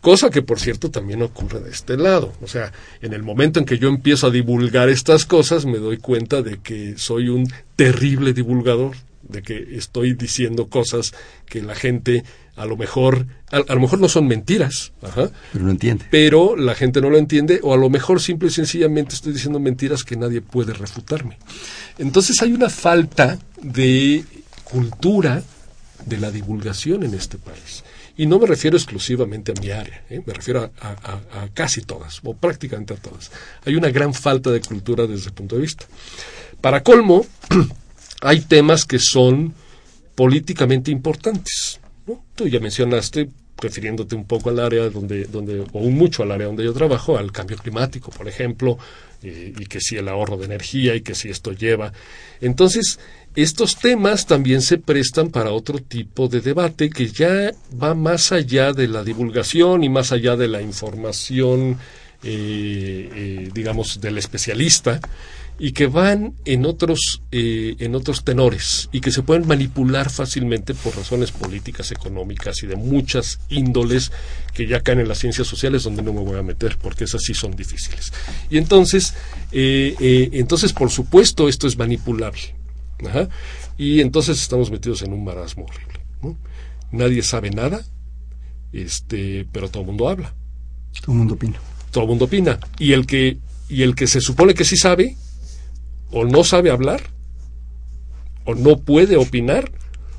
[0.00, 2.32] Cosa que, por cierto, también ocurre de este lado.
[2.42, 5.98] O sea, en el momento en que yo empiezo a divulgar estas cosas, me doy
[5.98, 11.12] cuenta de que soy un terrible divulgador, de que estoy diciendo cosas
[11.46, 12.24] que la gente
[12.56, 16.04] a lo mejor, a, lo mejor no son mentiras, pero no entiende.
[16.10, 19.58] Pero la gente no lo entiende, o a lo mejor simple y sencillamente estoy diciendo
[19.58, 21.38] mentiras que nadie puede refutarme.
[21.98, 24.24] Entonces hay una falta de
[24.64, 25.42] cultura
[26.04, 27.82] de la divulgación en este país.
[28.20, 30.20] Y no me refiero exclusivamente a mi área, ¿eh?
[30.26, 33.32] me refiero a, casi todas, o prácticamente a todas.
[33.64, 35.86] Hay una gran falta de cultura desde el punto de vista.
[36.60, 37.24] Para colmo,
[38.20, 39.54] hay temas que son
[40.14, 41.80] políticamente importantes.
[42.34, 46.64] Tú ya mencionaste, refiriéndote un poco al área donde, donde, o mucho al área donde
[46.64, 48.76] yo trabajo, al cambio climático, por ejemplo,
[49.22, 51.94] y que si el ahorro de energía y que si esto lleva.
[52.42, 52.98] Entonces,
[53.36, 58.72] estos temas también se prestan para otro tipo de debate que ya va más allá
[58.72, 61.78] de la divulgación y más allá de la información,
[62.24, 65.00] eh, eh, digamos, del especialista
[65.60, 70.74] y que van en otros, eh, en otros tenores y que se pueden manipular fácilmente
[70.74, 74.10] por razones políticas, económicas y de muchas índoles
[74.54, 77.22] que ya caen en las ciencias sociales donde no me voy a meter porque esas
[77.22, 78.12] sí son difíciles.
[78.50, 79.14] Y entonces,
[79.52, 82.59] entonces por supuesto esto es manipulable.
[83.76, 86.36] Y entonces estamos metidos en un marasmo horrible.
[86.92, 87.84] Nadie sabe nada,
[88.72, 90.34] este, pero todo el mundo habla.
[91.00, 91.60] Todo el mundo opina.
[91.90, 92.58] Todo el mundo opina.
[92.78, 95.16] Y el que, y el que se supone que sí sabe,
[96.10, 97.00] o no sabe hablar,
[98.44, 99.70] o no puede opinar,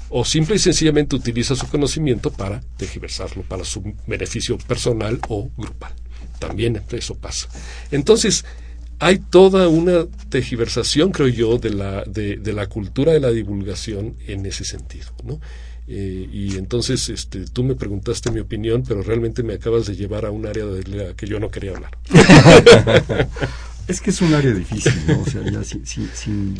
[0.10, 5.94] o simple y sencillamente utiliza su conocimiento para tergiversarlo, para su beneficio personal o grupal.
[6.39, 7.48] También eso pasa.
[7.91, 8.46] Entonces,
[9.02, 14.46] hay toda una tergiversación, creo yo, de la, de, la cultura de la divulgación en
[14.46, 15.08] ese sentido.
[15.24, 15.42] ¿no?
[15.88, 20.26] Eh, y entonces este, tú me preguntaste mi opinión, pero realmente me acabas de llevar
[20.26, 21.98] a un área de la que yo no quería hablar.
[23.88, 25.20] Es que es un área difícil, ¿no?
[25.20, 26.56] O sea, ya sin,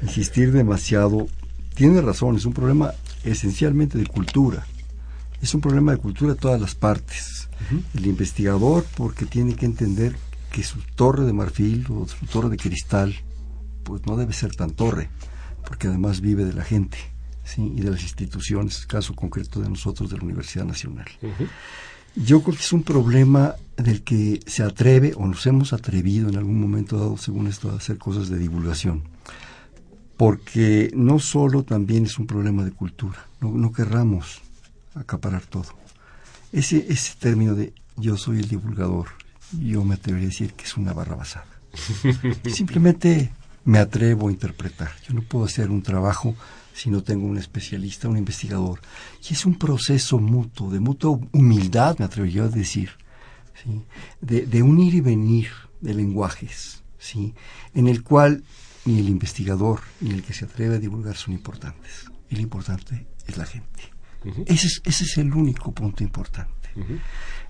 [0.00, 1.26] insistir demasiado,
[1.74, 2.94] tiene razón, es un problema
[3.24, 4.64] esencialmente de cultura.
[5.42, 7.48] Es un problema de cultura de todas las partes.
[7.94, 10.14] El investigador, porque tiene que entender
[10.50, 13.14] que su torre de marfil o su torre de cristal,
[13.82, 15.10] pues no debe ser tan torre,
[15.66, 16.98] porque además vive de la gente
[17.44, 17.72] ¿sí?
[17.76, 21.06] y de las instituciones, caso concreto de nosotros de la Universidad Nacional.
[22.14, 26.36] Yo creo que es un problema del que se atreve o nos hemos atrevido en
[26.36, 29.04] algún momento dado, según esto, a hacer cosas de divulgación.
[30.16, 34.40] Porque no solo también es un problema de cultura, no, no querramos
[34.94, 35.68] acaparar todo.
[36.52, 39.08] Ese, ese término de yo soy el divulgador,
[39.52, 41.46] yo me atrevería a decir que es una barra basada.
[42.52, 43.30] Simplemente
[43.64, 44.90] me atrevo a interpretar.
[45.06, 46.34] Yo no puedo hacer un trabajo
[46.74, 48.80] si no tengo un especialista, un investigador.
[49.28, 52.90] Y es un proceso mutuo, de mutua humildad, me atrevería a decir,
[53.62, 53.82] ¿sí?
[54.20, 55.48] de, de un ir y venir
[55.80, 57.34] de lenguajes, ¿sí?
[57.74, 58.44] en el cual
[58.84, 62.06] ni el investigador ni el que se atreve a divulgar son importantes.
[62.30, 63.82] Y lo importante es la gente.
[64.46, 66.57] ese, es, ese es el único punto importante.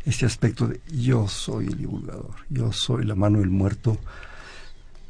[0.05, 3.99] Este aspecto de yo soy el divulgador, yo soy la mano del muerto.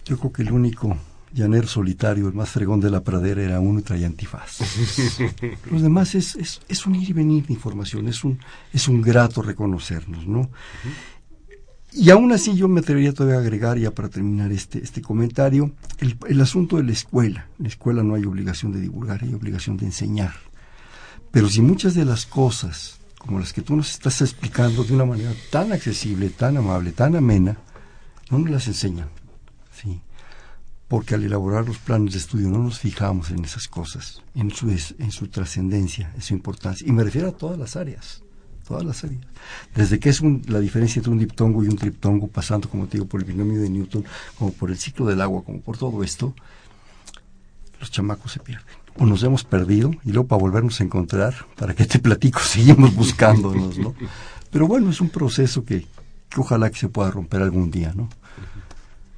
[0.05, 0.97] Yo creo que el único
[1.33, 4.61] llanero solitario, el más fregón de la pradera, era uno y traía antifaz.
[5.71, 8.39] Los demás es, es, es, un ir y venir de información, es un,
[8.73, 10.51] es un grato reconocernos, ¿no?
[11.93, 15.73] Y aún así yo me atrevería todavía a agregar, ya para terminar este, este comentario,
[15.99, 17.47] el, el asunto de la escuela.
[17.59, 20.35] En la escuela no hay obligación de divulgar, hay obligación de enseñar.
[21.31, 25.05] Pero si muchas de las cosas, como las que tú nos estás explicando de una
[25.05, 27.57] manera tan accesible, tan amable, tan amena,
[28.31, 29.09] no nos las enseñan.
[29.73, 30.01] ¿sí?
[30.87, 34.71] Porque al elaborar los planes de estudio no nos fijamos en esas cosas, en su,
[34.71, 36.87] en su trascendencia, en su importancia.
[36.87, 38.23] Y me refiero a todas las áreas
[38.69, 39.23] todas las áreas.
[39.75, 42.99] Desde que es un, la diferencia entre un diptongo y un triptongo, pasando, como te
[42.99, 44.05] digo, por el binomio de Newton,
[44.39, 46.35] como por el ciclo del agua, como por todo esto,
[47.81, 48.67] los chamacos se pierden.
[48.99, 52.95] O nos hemos perdido y luego para volvernos a encontrar, para que te platico, seguimos
[52.95, 53.95] buscándonos, ¿no?
[54.51, 55.87] Pero bueno, es un proceso que,
[56.29, 58.09] que ojalá que se pueda romper algún día, ¿no?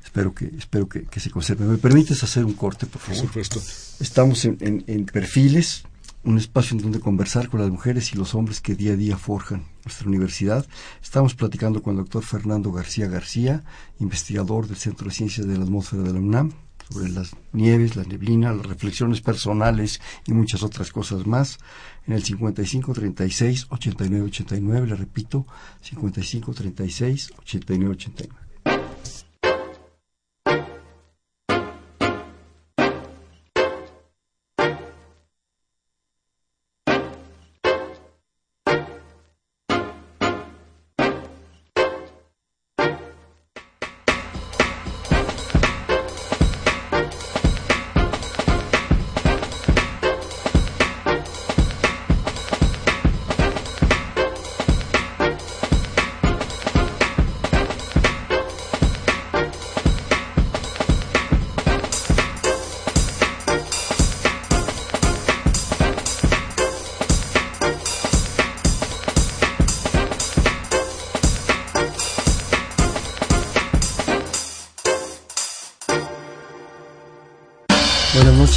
[0.05, 1.64] Espero que, espero que, que, se conserve.
[1.64, 3.21] ¿Me permites hacer un corte, por favor?
[3.21, 3.61] Por supuesto.
[4.01, 5.85] Estamos en, en, en perfiles,
[6.25, 9.16] un espacio en donde conversar con las mujeres y los hombres que día a día
[9.16, 10.66] forjan nuestra universidad.
[11.01, 13.62] Estamos platicando con el doctor Fernando García García,
[14.01, 16.53] investigador del Centro de Ciencias de la Atmósfera de la UNAM,
[16.90, 21.59] sobre las nieves, la neblina, las reflexiones personales y muchas otras cosas más.
[22.07, 25.46] En el 5536 8989, le repito,
[25.83, 28.29] 5536 8989.
[28.29, 28.39] Buenas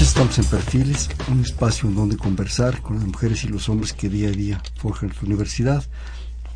[0.04, 4.10] estamos en Perfiles, un espacio en donde conversar con las mujeres y los hombres que
[4.10, 5.82] día a día forjan su universidad.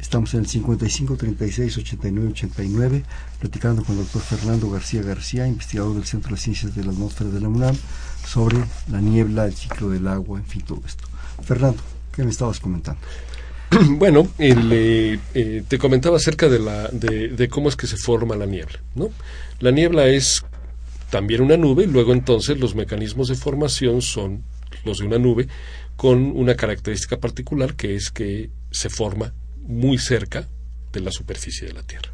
[0.02, 3.04] Estamos en el 55 36 89 89,
[3.40, 7.30] platicando con el doctor Fernando García García, investigador del Centro de Ciencias de la Atmósfera
[7.30, 7.76] de la UNAM,
[8.26, 8.58] sobre
[8.92, 11.06] la niebla, el ciclo del agua, en fin, todo esto.
[11.42, 11.82] Fernando,
[12.14, 13.00] ¿qué me estabas comentando?
[13.98, 17.96] Bueno, el, eh, eh, te comentaba acerca de, la, de, de, cómo es que se
[17.96, 18.80] forma la niebla.
[18.96, 19.10] ¿no?
[19.60, 20.44] La niebla es
[21.10, 24.44] también una nube y luego entonces los mecanismos de formación son
[24.84, 25.48] los de una nube
[25.96, 30.48] con una característica particular que es que se forma muy cerca
[30.94, 32.12] de la superficie de la Tierra,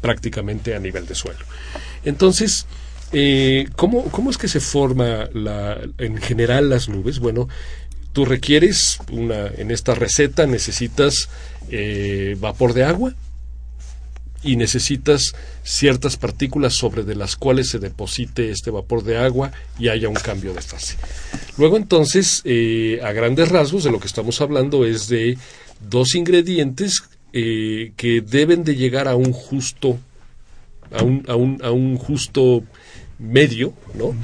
[0.00, 1.44] prácticamente a nivel de suelo.
[2.04, 2.66] Entonces,
[3.12, 7.18] eh, ¿cómo, ¿cómo, es que se forma la, en general las nubes?
[7.18, 7.48] Bueno,
[8.12, 11.28] tú requieres una, en esta receta necesitas
[11.70, 13.14] eh, vapor de agua,
[14.44, 19.88] y necesitas ciertas partículas sobre de las cuales se deposite este vapor de agua y
[19.88, 20.96] haya un cambio de fase.
[21.56, 25.38] Luego entonces, eh, a grandes rasgos, de lo que estamos hablando es de
[25.88, 27.02] dos ingredientes
[27.32, 29.98] eh, que deben de llegar a un justo,
[30.92, 32.62] a un, a un, a un justo
[33.18, 34.14] medio, ¿no?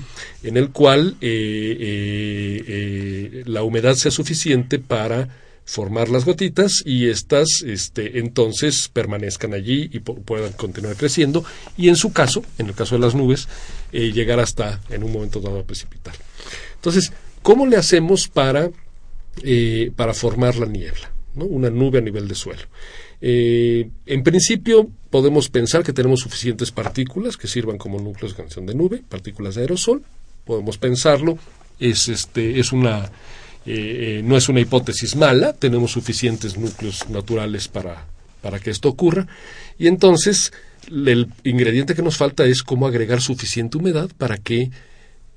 [0.42, 2.62] En el cual eh,
[3.46, 5.28] la humedad sea suficiente para
[5.70, 11.44] formar las gotitas y estas este, entonces permanezcan allí y puedan continuar creciendo
[11.76, 13.46] y en su caso, en el caso de las nubes,
[13.92, 16.14] eh, llegar hasta en un momento dado a precipitar.
[16.74, 18.68] Entonces, ¿cómo le hacemos para,
[19.44, 21.12] eh, para formar la niebla?
[21.36, 21.44] ¿no?
[21.44, 22.62] Una nube a nivel de suelo.
[23.20, 28.66] Eh, en principio podemos pensar que tenemos suficientes partículas que sirvan como núcleos de canción
[28.66, 30.02] de nube, partículas de aerosol,
[30.44, 31.38] podemos pensarlo,
[31.78, 33.12] es, este, es una
[33.66, 38.06] eh, no es una hipótesis mala, tenemos suficientes núcleos naturales para,
[38.40, 39.26] para que esto ocurra,
[39.78, 40.52] y entonces
[40.88, 44.70] el ingrediente que nos falta es cómo agregar suficiente humedad para que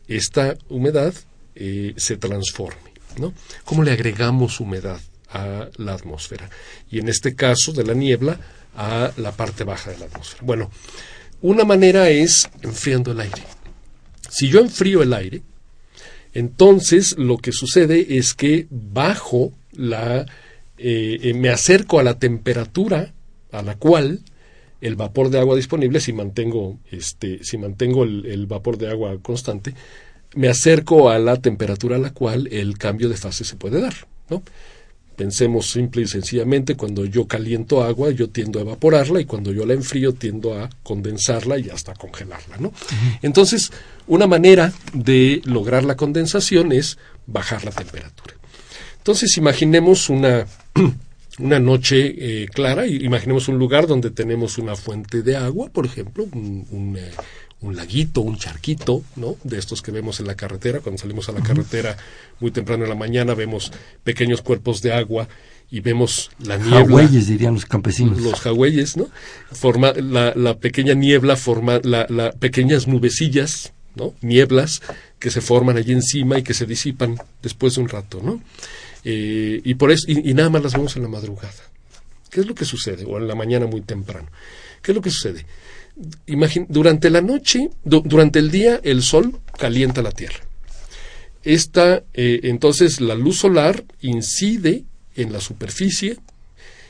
[0.07, 1.13] esta humedad
[1.55, 2.93] eh, se transforme.
[3.19, 3.33] ¿no?
[3.65, 6.49] ¿Cómo le agregamos humedad a la atmósfera?
[6.89, 8.39] Y en este caso de la niebla,
[8.75, 10.43] a la parte baja de la atmósfera.
[10.43, 10.71] Bueno,
[11.41, 13.43] una manera es enfriando el aire.
[14.29, 15.41] Si yo enfrío el aire,
[16.33, 20.25] entonces lo que sucede es que bajo la,
[20.77, 23.13] eh, eh, me acerco a la temperatura
[23.51, 24.21] a la cual
[24.81, 29.17] el vapor de agua disponible, si mantengo, este, si mantengo el, el vapor de agua
[29.21, 29.73] constante,
[30.35, 33.93] me acerco a la temperatura a la cual el cambio de fase se puede dar.
[34.29, 34.43] ¿no?
[35.15, 39.65] Pensemos simple y sencillamente, cuando yo caliento agua, yo tiendo a evaporarla y cuando yo
[39.65, 42.57] la enfrío, tiendo a condensarla y hasta congelarla.
[42.57, 42.73] ¿no?
[43.21, 43.71] Entonces,
[44.07, 46.97] una manera de lograr la condensación es
[47.27, 48.35] bajar la temperatura.
[48.97, 50.47] Entonces, imaginemos una,
[51.39, 56.25] una noche eh, clara, imaginemos un lugar donde tenemos una fuente de agua, por ejemplo,
[56.31, 57.11] un, un, eh,
[57.63, 59.37] un laguito, un charquito, ¿no?
[59.43, 60.81] De estos que vemos en la carretera.
[60.81, 61.97] Cuando salimos a la carretera
[62.39, 63.71] muy temprano en la mañana vemos
[64.03, 65.27] pequeños cuerpos de agua
[65.71, 66.79] y vemos la niebla.
[66.79, 68.21] Jagüeyes, dirían los campesinos.
[68.21, 69.07] Los jagüeyes, ¿no?
[69.51, 74.13] Forma, la, la pequeña niebla forma, la, la, pequeñas nubecillas, ¿no?
[74.21, 74.81] Nieblas
[75.17, 78.41] que se forman allí encima y que se disipan después de un rato, ¿no?
[79.05, 81.53] Eh, y por eso, y, y nada más las vemos en la madrugada.
[82.29, 83.05] ¿Qué es lo que sucede?
[83.05, 84.27] O en la mañana muy temprano.
[84.81, 85.45] ¿Qué es lo que sucede?
[86.69, 90.39] Durante la noche, du durante el día, el sol calienta la Tierra.
[91.43, 96.17] Esta, eh, entonces, la luz solar incide en la superficie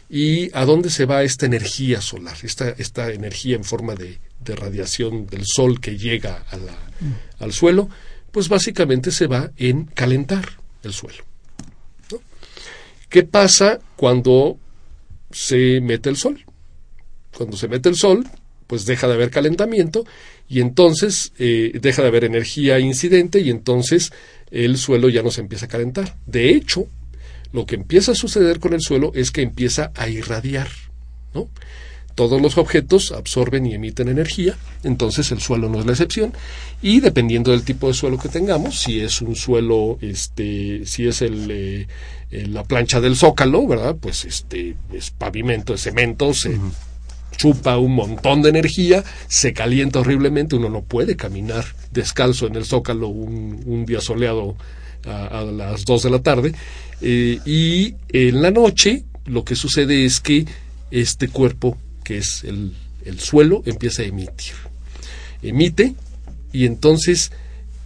[0.10, 4.56] y a dónde se va esta energía solar, esta, esta energía en forma de, de,
[4.56, 7.44] radiación del sol que llega a la, mm.
[7.44, 7.90] al suelo,
[8.32, 11.24] pues básicamente se va en calentar el suelo.
[12.12, 12.20] ¿no?
[13.10, 14.58] ¿Qué pasa cuando
[15.32, 16.46] se mete el sol?
[17.36, 18.24] Cuando se mete el sol,
[18.68, 20.06] pues deja de haber calentamiento
[20.50, 24.12] y entonces eh, deja de haber energía incidente y entonces
[24.52, 26.16] el suelo ya no se empieza a calentar.
[26.26, 26.88] De hecho,
[27.52, 30.68] lo que empieza a suceder con el suelo es que empieza a irradiar,
[31.34, 31.50] ¿no?
[32.16, 36.32] Todos los objetos absorben y emiten energía, entonces el suelo no es la excepción,
[36.80, 41.24] y dependiendo del tipo de suelo que tengamos, si es un suelo, este, si es
[41.24, 41.88] el, eh,
[42.30, 43.96] la plancha del zócalo, ¿verdad?
[44.00, 46.60] Pues este es pavimento, es cemento, se
[47.38, 52.66] chupa un montón de energía, se calienta horriblemente, uno no puede caminar descalzo en el
[52.66, 54.56] zócalo un, día soleado
[55.06, 56.54] a, las 2 de la tarde.
[57.02, 60.46] Eh, y en la noche lo que sucede es que
[60.92, 62.74] este cuerpo, que es el,
[63.06, 64.54] el suelo, empieza a emitir.
[65.42, 65.96] Emite
[66.52, 67.32] y entonces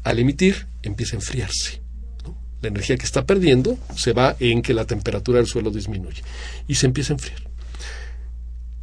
[0.03, 1.81] al emitir empieza a enfriarse.
[2.61, 6.23] La energía que está perdiendo se va en que la temperatura del suelo disminuye
[6.67, 7.46] y se empieza a enfriar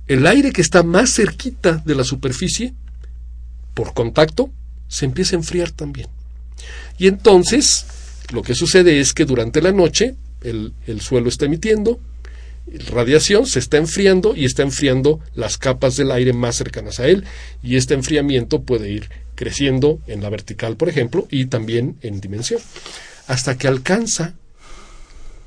[0.06, 2.74] el aire que está más cerquita de la superficie,
[3.74, 4.50] por contacto,
[4.88, 6.08] se empieza a enfriar también.
[6.98, 7.86] Y entonces,
[8.32, 11.98] lo que sucede es que durante la noche el, el suelo está emitiendo
[12.66, 17.24] radiación, se está enfriando y está enfriando las capas del aire más cercanas a él.
[17.62, 22.60] Y este enfriamiento puede ir creciendo en la vertical, por ejemplo, y también en dimensión,
[23.26, 24.34] hasta que alcanza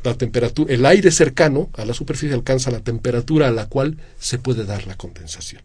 [0.04, 4.40] la temperatura, el aire cercano a la superficie alcanza la temperatura a la cual se
[4.40, 5.62] puede dar la condensación,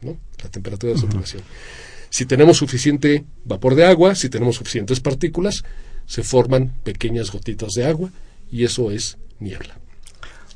[0.00, 0.16] ¿no?
[0.42, 1.42] La temperatura de saturación.
[1.42, 2.08] Uh -huh.
[2.10, 5.64] Si tenemos suficiente vapor de agua, si tenemos suficientes partículas,
[6.06, 8.10] se forman pequeñas gotitas de agua
[8.50, 9.78] y eso es niebla.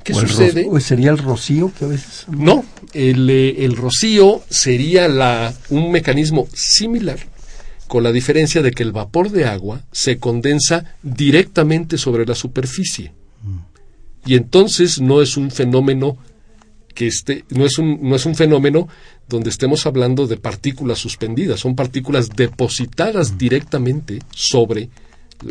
[0.05, 0.67] ¿Qué o sucede?
[0.71, 2.27] ¿O sería el rocío que a veces?
[2.29, 7.19] No, el, eh, el rocío sería la, un mecanismo similar
[7.89, 13.13] con la diferencia de que el vapor de agua se condensa directamente sobre la superficie.
[14.27, 16.19] Y entonces no es un fenómeno
[16.95, 18.89] que esté, no es un, no es un fenómeno
[19.29, 24.89] donde estemos hablando de partículas suspendidas, son partículas depositadas directamente sobre,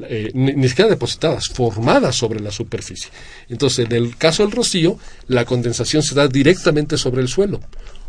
[0.10, 3.10] eh, ni, ni, siquiera depositadas, formadas sobre la superficie.
[3.50, 7.62] Entonces, en el caso del rocío, la condensación se da directamente sobre el suelo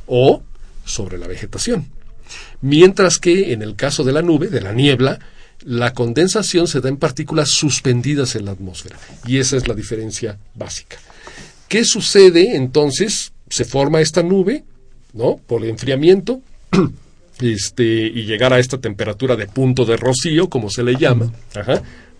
[0.06, 0.42] o
[0.84, 1.86] sobre la vegetación.
[2.60, 5.20] Mientras que en el caso de la nube, de la niebla,
[5.64, 8.98] la condensación se da en partículas suspendidas en la atmósfera.
[9.26, 10.98] Y esa es la diferencia básica.
[11.68, 13.32] ¿Qué sucede entonces?
[13.50, 14.64] Se forma esta nube,
[15.12, 15.36] ¿no?
[15.46, 16.40] Por enfriamiento.
[17.40, 21.32] Este, y llegar a esta temperatura de punto de rocío, como se le llama,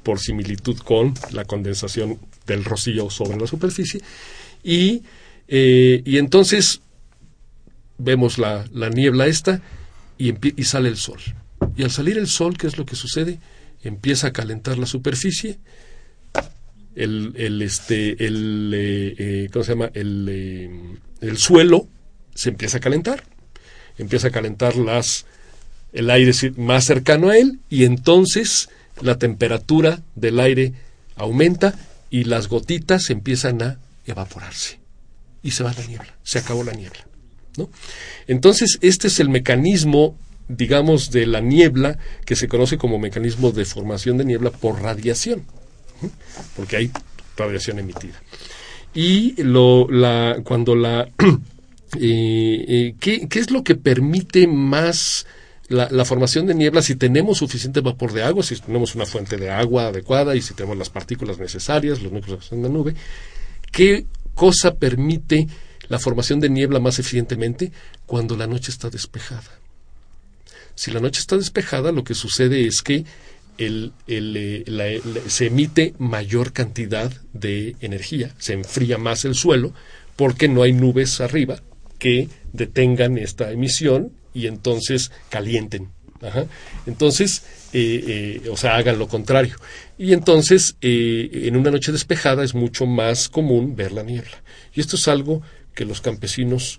[0.04, 4.00] por similitud con la condensación del rocío sobre la superficie.
[4.62, 5.02] Y,
[5.48, 6.82] eh, y entonces
[7.98, 9.60] vemos la, la niebla esta
[10.18, 10.32] y
[10.62, 11.18] sale el sol.
[11.78, 13.38] Y al salir el sol, ¿qué es lo que sucede?
[13.84, 15.60] Empieza a calentar la superficie,
[16.96, 19.90] el, el, este, el, eh, eh, ¿cómo se llama?
[19.94, 20.70] El, eh,
[21.20, 21.86] el suelo
[22.34, 23.22] se empieza a calentar,
[23.96, 25.24] empieza a calentar las,
[25.92, 28.70] el aire más cercano a él y entonces
[29.00, 30.72] la temperatura del aire
[31.14, 31.78] aumenta
[32.10, 34.80] y las gotitas empiezan a evaporarse
[35.44, 37.06] y se va la niebla, se acabó la niebla.
[37.56, 37.70] ¿no?
[38.26, 40.18] Entonces, este es el mecanismo
[40.48, 45.44] digamos, de la niebla que se conoce como mecanismo de formación de niebla por radiación,
[46.56, 46.90] porque hay
[47.36, 48.20] radiación emitida.
[48.94, 51.08] Y lo, la, cuando la...
[51.98, 55.24] Eh, eh, ¿qué, ¿Qué es lo que permite más
[55.68, 59.38] la, la, formación de niebla si tenemos suficiente vapor de agua, si tenemos una fuente
[59.38, 62.94] de agua adecuada y si tenemos las partículas necesarias, los núcleos de la nube,
[63.72, 65.48] ¿qué cosa permite
[65.88, 67.72] la formación de niebla más eficientemente?
[68.04, 69.57] Cuando la noche está despejada.
[70.78, 73.04] Si la noche está despejada, lo que sucede es que
[73.58, 73.90] eh,
[75.26, 79.74] se emite mayor cantidad de energía, se enfría más el suelo,
[80.14, 81.60] porque no hay nubes arriba
[81.98, 85.88] que detengan esta emisión y entonces calienten.
[86.22, 86.46] Ajá.
[86.86, 89.56] Entonces, eh, eh, o sea, hagan lo contrario.
[89.98, 94.44] Y entonces, en una noche despejada es mucho más común ver la niebla.
[94.72, 95.42] Y esto es algo
[95.74, 96.78] que los campesinos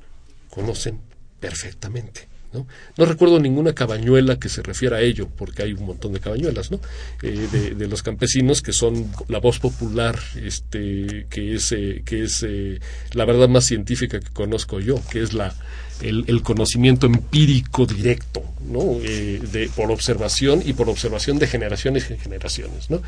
[0.50, 1.02] conocen
[1.42, 2.29] perfectamente.
[2.54, 3.06] ¿No?
[3.06, 6.80] recuerdo ninguna cabañuela que se refiera a ello, porque hay un montón de cabañuelas, ¿no?
[7.22, 12.44] Eh, de, los campesinos que son la voz popular, este, que es, eh, que es
[12.48, 12.80] eh,
[13.14, 15.56] la verdad más científica que conozco yo, que es la,
[16.02, 19.00] el, conocimiento empírico directo, ¿no?
[19.00, 23.02] De, por observación y por observación de generaciones en generaciones, ¿no?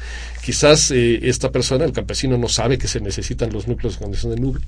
[0.44, 4.42] Quizás esta persona, el campesino, no sabe que se necesitan los núcleos de condición de
[4.42, 4.60] nube,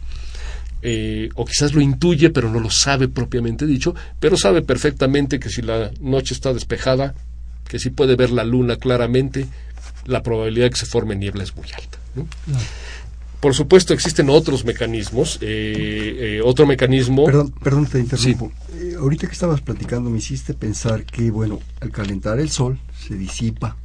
[0.83, 5.49] eh, o quizás lo intuye, pero no lo sabe propiamente dicho, pero sabe perfectamente que
[5.49, 7.15] si la noche está despejada,
[7.67, 9.47] que si puede ver la luna claramente,
[10.05, 11.97] la probabilidad de que se forme niebla es muy alta.
[12.15, 12.27] ¿no?
[12.47, 12.59] No.
[13.43, 15.37] Por supuesto, existen otros mecanismos.
[15.41, 17.25] Eh, eh, otro mecanismo.
[17.25, 18.53] Perdón, perdón te interrumpo.
[18.71, 18.77] Sí.
[18.77, 23.15] Eh, ahorita que estabas platicando, me hiciste pensar que, bueno, al calentar el sol se
[23.15, 23.75] disipa,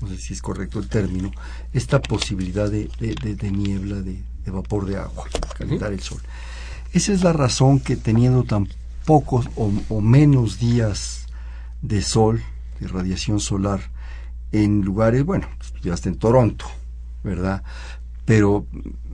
[0.00, 1.32] no sé si es correcto el término,
[1.74, 5.26] esta posibilidad de, de, de, de niebla, de, de vapor de agua,
[5.56, 5.98] calentar uh -huh.
[5.98, 6.20] el sol.
[6.92, 8.68] Esa es la razón que teniendo tan
[9.04, 11.26] pocos o, o, menos días
[11.80, 12.42] de sol,
[12.80, 13.80] de radiación solar,
[14.52, 15.48] en lugares, bueno,
[15.82, 16.66] ya hasta en Toronto,
[17.24, 17.62] ¿verdad?
[18.24, 18.66] Pero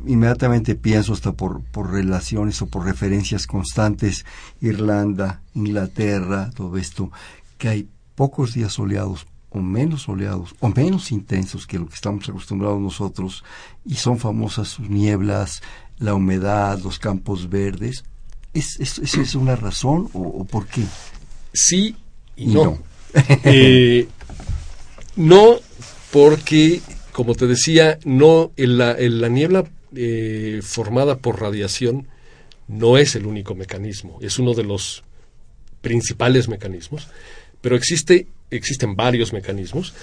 [0.06, 4.26] inmediatamente pienso hasta por, por relaciones o por referencias constantes,
[4.60, 7.10] Irlanda, Inglaterra, todo esto,
[7.56, 12.28] que hay pocos días soleados o menos soleados o menos intensos que lo que estamos
[12.28, 13.44] acostumbrados nosotros
[13.86, 15.62] y son famosas sus nieblas,
[15.98, 18.04] la humedad, los campos verdes.
[18.54, 20.82] ¿Es, es, es, es una razón o, o, por qué?
[21.52, 21.96] Sí
[22.36, 22.46] y.
[22.46, 22.78] No.
[23.44, 24.08] eh,
[25.16, 25.56] no.
[26.12, 26.80] porque,
[27.12, 32.08] como te decía, no en la, en la niebla eh, formada por radiación
[32.68, 35.02] no es el único mecanismo, es uno de los
[35.80, 37.08] principales mecanismos,
[37.62, 39.94] pero existe existen varios mecanismos,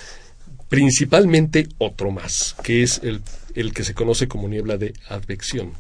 [0.70, 3.22] principalmente otro más, que es el,
[3.54, 5.74] el, que se conoce como niebla de advección.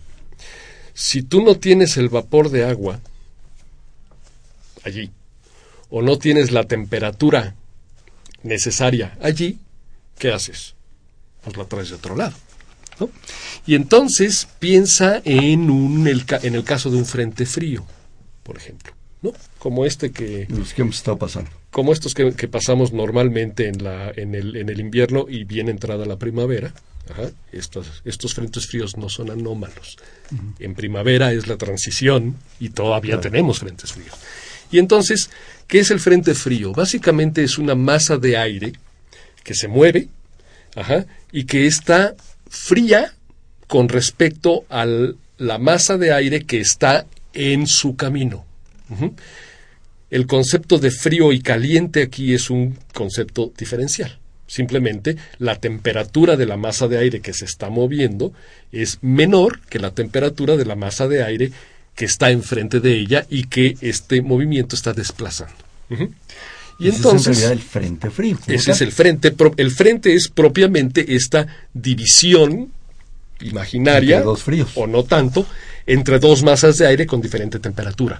[0.93, 2.99] Si tú no tienes el vapor de agua
[4.83, 5.11] allí,
[5.89, 7.55] o no tienes la temperatura
[8.43, 9.59] necesaria allí,
[10.17, 10.75] ¿qué haces?
[11.43, 12.35] Pues la traes de otro lado.
[13.65, 17.85] Y entonces piensa en, un, en el caso de un frente frío,
[18.43, 18.94] por ejemplo,
[19.25, 19.33] ¿no?
[19.59, 20.47] como este que...
[20.49, 24.55] Los que hemos estado pasando como estos que, que, pasamos normalmente en, la, en, el,
[24.55, 26.73] en el invierno y bien entrada la primavera,
[27.09, 29.97] ajá, estos, estos frentes fríos no son anómalos.
[30.31, 30.53] Uh -huh.
[30.59, 33.29] En primavera es la transición y todavía claro.
[33.29, 34.15] tenemos frentes fríos.
[34.71, 35.29] Y entonces,
[35.67, 36.71] ¿qué es el frente frío?
[36.71, 38.71] Básicamente es una masa de aire
[39.43, 40.07] que se mueve
[40.75, 42.15] ajá, y que está
[42.49, 43.13] fría
[43.67, 44.85] con respecto a
[45.37, 48.45] la masa de aire que está en su camino.
[48.89, 49.13] Uh -huh
[50.15, 54.17] el concepto de frío y caliente aquí es un concepto diferencial.
[54.47, 58.31] Simplemente la temperatura de la masa de aire que se está moviendo
[58.71, 61.51] es menor que la temperatura de la masa de aire
[61.95, 65.55] que está enfrente de ella y que este movimiento está desplazando.
[65.89, 66.11] Uh -huh.
[66.77, 68.37] Y ese entonces es en el frente frío.
[68.47, 69.33] Ese es el frente.
[69.57, 72.71] El frente es propiamente esta división
[73.41, 74.71] imaginaria entre dos fríos.
[74.75, 75.45] o no tanto
[75.87, 78.19] entre dos masas de aire con diferente temperatura.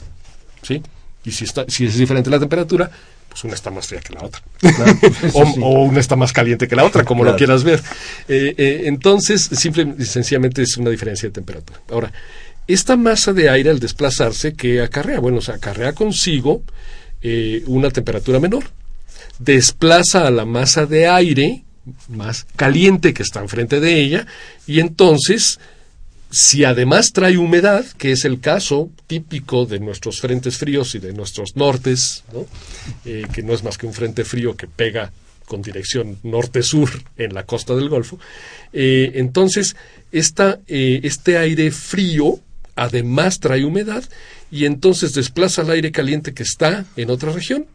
[0.65, 0.81] ¿Sí?
[1.23, 2.89] Y si, está, si es diferente la temperatura,
[3.29, 4.41] pues una está más fría que la otra.
[4.59, 4.97] Claro,
[5.33, 5.59] o, sí.
[5.61, 7.33] o, una está más caliente que la otra, como claro.
[7.33, 7.81] lo quieras ver.
[8.27, 11.81] Eh, eh, entonces, simple y sencillamente es una diferencia de temperatura.
[11.89, 12.11] Ahora,
[12.67, 15.19] esta masa de aire al desplazarse, que acarrea?
[15.19, 16.63] Bueno, o sea, acarrea consigo
[17.21, 18.63] eh, una temperatura menor.
[19.37, 21.63] Desplaza a la masa de aire
[22.07, 24.25] más caliente que está enfrente de ella
[24.65, 25.59] y entonces
[26.35, 31.13] si además trae humedad, que es el caso típico de nuestros frentes fríos y de
[31.13, 32.45] nuestros nortes, ¿no?
[33.05, 35.13] Eh, que no es más que un frente frío que pega
[35.45, 38.19] con dirección norte-sur en la costa del Golfo,
[38.73, 39.77] eh, entonces
[40.11, 42.41] eh, este aire frío
[42.75, 44.03] además trae humedad
[44.51, 47.65] y entonces desplaza el aire caliente que está en otra región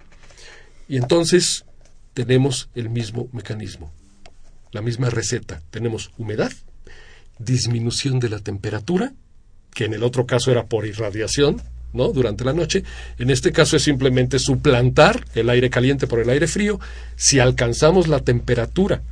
[0.86, 1.64] Y entonces
[2.12, 3.90] tenemos el mismo mecanismo,
[4.72, 5.62] la misma receta.
[5.70, 6.52] Tenemos humedad,
[7.40, 9.12] disminución de la temperatura,
[9.74, 11.62] que en el otro caso era por irradiación,
[11.92, 12.08] ¿no?
[12.12, 12.84] Durante la noche.
[13.18, 16.78] En este caso es simplemente suplantar el aire caliente por el aire frío.
[17.16, 19.02] Si alcanzamos la temperatura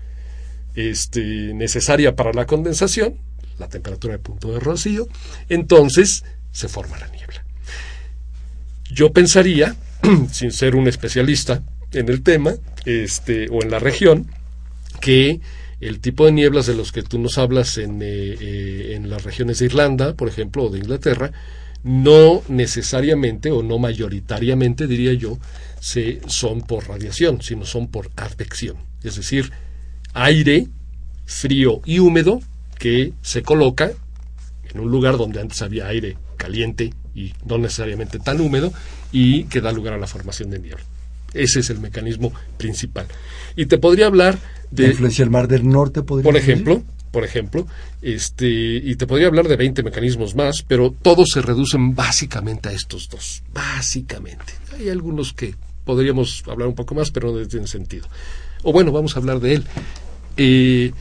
[0.75, 3.17] este, necesaria para la condensación,
[3.59, 5.09] la temperatura de punto de rocío,
[5.49, 7.45] entonces se forma la niebla.
[8.91, 9.77] Yo pensaría,
[10.31, 11.63] sin ser un especialista
[11.93, 12.55] en el tema,
[12.85, 14.31] este, o en la región,
[15.01, 15.41] que
[15.81, 18.07] el tipo de nieblas de los que tú nos hablas en, eh,
[18.41, 21.31] eh, en las regiones de Irlanda, por ejemplo, o de Inglaterra,
[21.85, 25.39] no necesariamente o no mayoritariamente, diría yo,
[25.81, 28.77] se, son por radiación, sino son por advección.
[29.03, 29.53] Es decir,
[30.15, 30.67] aire
[31.25, 32.41] frío y húmedo
[32.79, 33.93] que se coloca
[34.73, 38.73] en un lugar donde antes había aire caliente y no necesariamente tan húmedo
[39.13, 40.85] y que da lugar a la formación de niebla.
[41.35, 43.07] Ese es el mecanismo principal.
[43.55, 44.39] Y te podría hablar
[44.71, 44.85] de...
[44.85, 47.67] ¿La influencia del Mar del Norte podría Por ejemplo, por ejemplo,
[48.03, 52.73] este, y te podría hablar de 20 mecanismos más, pero todos se reducen básicamente a
[52.73, 54.53] estos dos, básicamente.
[54.79, 55.55] Hay algunos que
[55.85, 58.07] podríamos hablar un poco más, pero no tienen sentido.
[58.63, 59.65] O bueno, vamos a hablar de él.
[60.37, 60.93] Eh,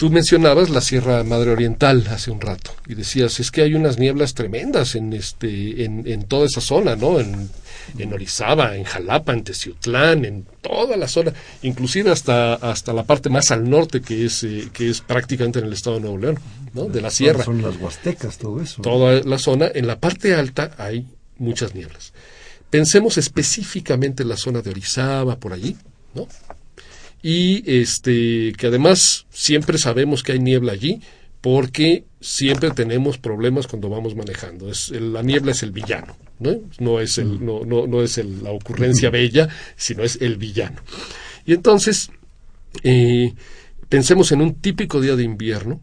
[0.00, 3.98] Tú mencionabas la Sierra Madre Oriental hace un rato y decías, es que hay unas
[3.98, 7.20] nieblas tremendas en, este, en, toda esa zona, ¿no?
[7.20, 7.50] En,
[7.98, 13.28] en, Orizaba, en Jalapa, en Teciutlán, en toda la zona, inclusive hasta, hasta la parte
[13.28, 16.38] más al norte que es, eh, que es prácticamente en el estado de Nuevo León,
[16.72, 16.84] ¿no?
[16.86, 17.44] De la sierra.
[17.44, 18.80] Son las huastecas, todo eso.
[18.80, 22.14] Toda la zona, en la parte alta hay muchas nieblas.
[22.70, 25.76] Pensemos específicamente en la zona de Orizaba, por allí,
[26.14, 26.26] ¿no?
[27.22, 31.00] Y este que además siempre sabemos que hay niebla allí
[31.40, 34.70] porque siempre tenemos problemas cuando vamos manejando.
[34.70, 36.60] Es, la niebla es el villano, ¿no?
[36.78, 40.82] No es, el, no, no, no es la ocurrencia bella, sino es el villano.
[41.46, 42.10] Y entonces,
[42.82, 43.32] eh,
[43.88, 45.80] pensemos en un típico día de invierno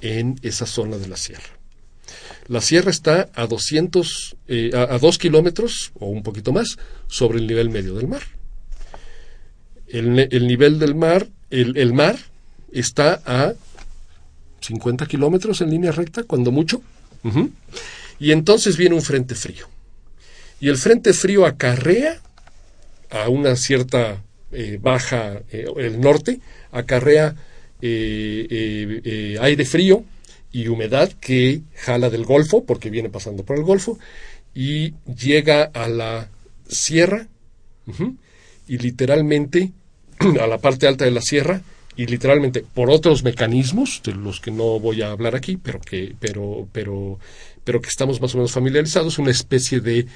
[0.00, 1.58] en esa zona de la sierra.
[2.46, 6.78] La sierra está a 200, eh, a, a dos kilómetros o un poquito más
[7.08, 8.37] sobre el nivel medio del mar
[9.90, 12.16] el, nivel del mar, el, mar
[12.72, 13.54] está a
[14.60, 16.82] 50 kilómetros en línea recta, cuando mucho.
[18.18, 19.66] Y entonces viene un frente frío.
[20.60, 22.20] Y el frente frío acarrea
[23.10, 26.40] a una cierta eh, baja, eh, el norte,
[26.72, 27.36] acarrea
[27.80, 30.04] eh, aire frío
[30.50, 33.98] y humedad que jala del Golfo, porque viene pasando por el Golfo,
[34.54, 36.28] y llega a la
[36.66, 37.28] sierra
[38.66, 39.72] y literalmente
[40.40, 41.62] a la parte alta de la sierra
[41.96, 46.14] y literalmente por otros mecanismos de los que no voy a hablar aquí, pero que
[46.20, 47.18] pero pero
[47.64, 50.06] pero que estamos más o menos familiarizados, una especie de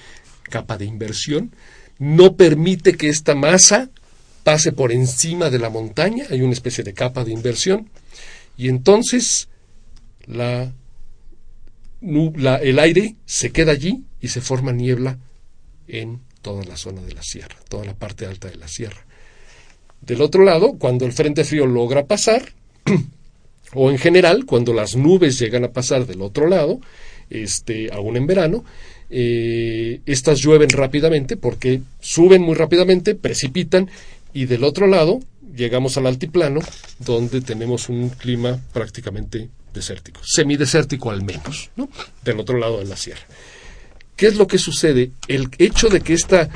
[0.45, 1.53] capa de inversión
[1.99, 3.91] no permite que esta masa
[4.45, 7.91] pase por encima de la montaña, hay una especie de capa de inversión
[8.57, 9.49] y entonces
[10.27, 10.73] la,
[12.01, 15.19] la, el aire se queda allí y se forma niebla
[15.89, 19.05] en toda la zona de la sierra, toda la parte alta de la sierra.
[20.03, 22.53] Del otro lado, cuando el frente frío logra pasar,
[23.75, 26.81] o en general, cuando las nubes llegan a pasar del otro lado,
[27.31, 28.65] este, aún en verano,
[29.11, 33.89] eh, estas llueven rápidamente porque suben muy rápidamente, precipitan,
[34.35, 35.21] y del otro lado
[35.55, 36.61] llegamos al altiplano,
[36.99, 41.89] donde tenemos un clima prácticamente desértico, semidesértico al menos, ¿no?
[42.25, 43.23] del otro lado de la sierra.
[44.17, 45.11] ¿Qué es lo que sucede?
[45.29, 46.49] El hecho de que esta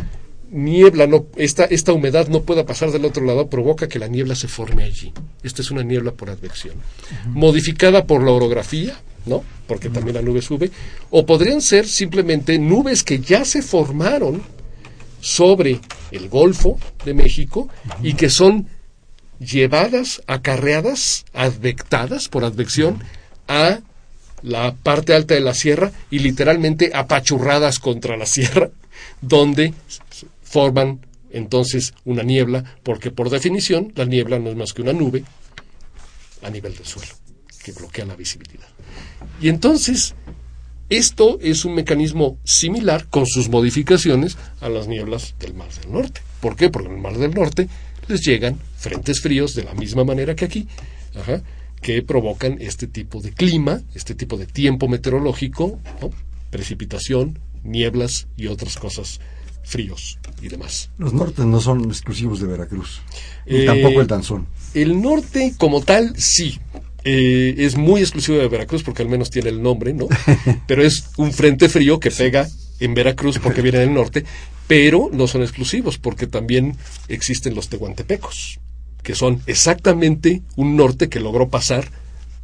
[0.57, 4.35] niebla, no, esta, esta humedad no pueda pasar del otro lado, provoca que la niebla
[4.35, 5.13] se forme allí.
[5.43, 6.75] Esta es una niebla por advección.
[7.27, 9.45] Modificada por la orografía, ¿no?
[9.67, 10.71] Porque también la nube sube.
[11.11, 14.43] O podrían ser simplemente nubes que ya se formaron
[15.21, 15.81] sobre
[16.11, 17.69] el Golfo de México
[18.03, 18.69] y que son
[19.39, 23.03] llevadas, acarreadas, advectadas por advección
[23.49, 23.81] a
[24.43, 28.71] la parte alta de la sierra y literalmente apachurradas contra la sierra,
[29.21, 29.75] donde
[30.57, 35.23] forman entonces una niebla, porque por definición la niebla no es más que una nube
[36.43, 37.13] a nivel del suelo,
[37.63, 38.67] que bloquea la visibilidad.
[39.39, 40.15] Y entonces,
[40.89, 46.23] esto es un mecanismo similar, con sus modificaciones, a las nieblas del Mar del Norte.
[46.41, 46.71] ¿Por qué?
[46.71, 47.69] Porque en el Mar del Norte
[48.09, 50.69] les llegan frentes fríos de la misma manera que aquí,
[51.83, 55.79] que provocan este tipo de clima, este tipo de tiempo meteorológico,
[56.49, 59.21] precipitación, nieblas y otras cosas
[59.63, 60.91] fríos y demás.
[60.99, 63.01] Los nortes no son exclusivos de Veracruz,
[63.45, 64.47] eh, tampoco el danzón.
[64.75, 66.59] El norte como tal, sí.
[67.05, 70.09] Eh, es muy exclusivo de Veracruz porque al menos tiene el nombre, ¿no?
[70.67, 72.49] Pero es un frente frío que pega
[72.81, 74.25] en Veracruz porque viene del norte.
[74.67, 76.77] pero no son exclusivos, porque también
[77.07, 78.59] existen los tehuantepecos,
[79.05, 81.89] que son exactamente un norte que logró pasar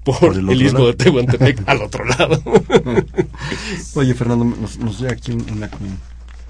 [0.04, 2.42] por, el, istmo de Tehuantepec al otro lado.
[3.94, 5.32] Oye, Fernando, nos, nos llega aquí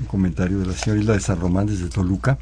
[0.04, 2.38] comentario de la señora Isla de San Román desde Toluca.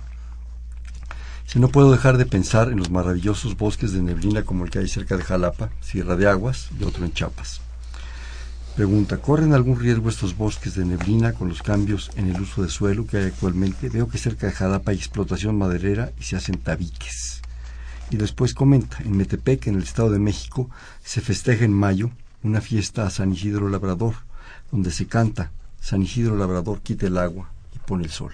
[1.47, 4.79] Si no puedo dejar de pensar en los maravillosos bosques de neblina como el que
[4.79, 7.61] hay cerca de Jalapa, Sierra de Aguas y otro en Chiapas.
[8.77, 12.69] Pregunta, ¿corren algún riesgo estos bosques de neblina con los cambios en el uso de
[12.69, 13.89] suelo que hay actualmente?
[13.89, 17.43] Veo que cerca de Jalapa hay explotación maderera y se hacen tabiques.
[18.11, 20.71] Y después comenta, en Metepec, en el Estado de México,
[21.05, 22.11] se festeja en mayo
[22.43, 24.15] una fiesta a San Isidro Labrador,
[24.71, 25.51] donde se canta
[25.81, 28.33] San Isidro Labrador quita el agua y pone el sol.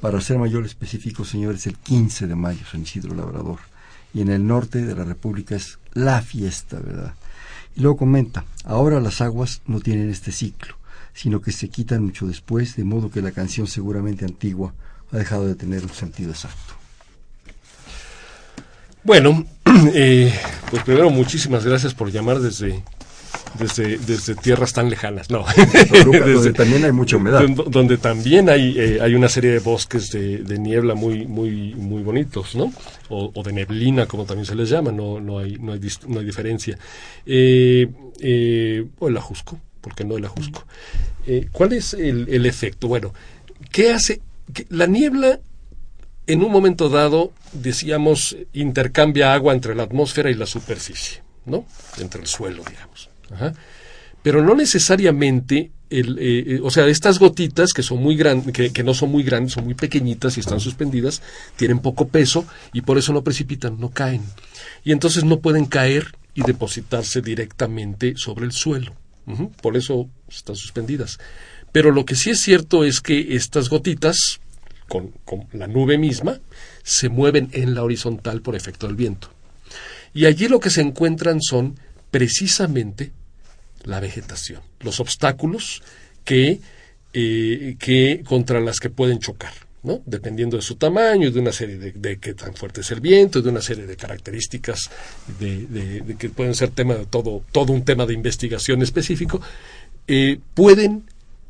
[0.00, 3.58] Para ser mayor específico, señores, el 15 de mayo, San Isidro Labrador.
[4.14, 7.14] Y en el norte de la República es la fiesta, ¿verdad?
[7.74, 10.76] Y luego comenta, ahora las aguas no tienen este ciclo,
[11.14, 14.72] sino que se quitan mucho después, de modo que la canción seguramente antigua
[15.12, 16.74] ha dejado de tener un sentido exacto.
[19.04, 19.46] Bueno,
[19.94, 20.32] eh,
[20.70, 22.82] pues primero muchísimas gracias por llamar desde
[23.58, 25.44] desde, desde tierras tan lejanas, no.
[26.04, 27.42] donde también hay mucha humedad.
[27.48, 32.02] Donde, también hay, eh, hay una serie de bosques de, de, niebla muy, muy, muy
[32.02, 32.72] bonitos, ¿no?
[33.08, 36.20] O, o, de neblina, como también se les llama, no, no, hay, no, hay, no
[36.20, 36.78] hay diferencia.
[37.26, 37.88] Eh,
[38.20, 40.64] eh, o el ajusco, porque no el ajusco.
[41.52, 42.88] ¿Cuál es el, el efecto?
[42.88, 43.12] Bueno,
[43.70, 44.22] ¿qué hace?
[44.70, 45.40] la niebla
[46.26, 51.64] en un momento dado, decíamos, intercambia agua entre la atmósfera y la superficie, ¿no?
[51.98, 53.07] Entre el suelo, digamos.
[54.22, 58.82] Pero no necesariamente, el, eh, eh, o sea, estas gotitas que son muy grandes, que,
[58.82, 61.22] no son muy grandes, son muy pequeñitas y están suspendidas,
[61.56, 64.22] tienen poco peso y por eso no precipitan, no caen.
[64.84, 68.92] Y entonces no pueden caer y depositarse directamente sobre el suelo.
[69.60, 71.18] Por eso están suspendidas.
[71.72, 74.40] Pero lo que sí es cierto es que estas gotitas,
[74.88, 75.12] con,
[75.52, 76.40] la nube misma,
[76.82, 79.28] se mueven en la horizontal por efecto del viento.
[80.14, 81.78] Y allí lo que se encuentran son
[82.10, 83.12] precisamente
[83.84, 85.82] la vegetación, los obstáculos
[86.24, 86.60] que,
[87.12, 89.52] eh, que contra las que pueden chocar.
[89.80, 90.02] ¿no?
[90.04, 93.48] dependiendo de su tamaño, de una serie de, qué tan fuerte es el viento, de
[93.48, 94.90] una serie de características
[95.38, 99.40] que pueden ser tema de todo, todo un tema de investigación específico,
[100.06, 101.04] eh, pueden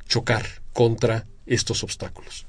[0.07, 2.47] chocar contra estos obstáculos.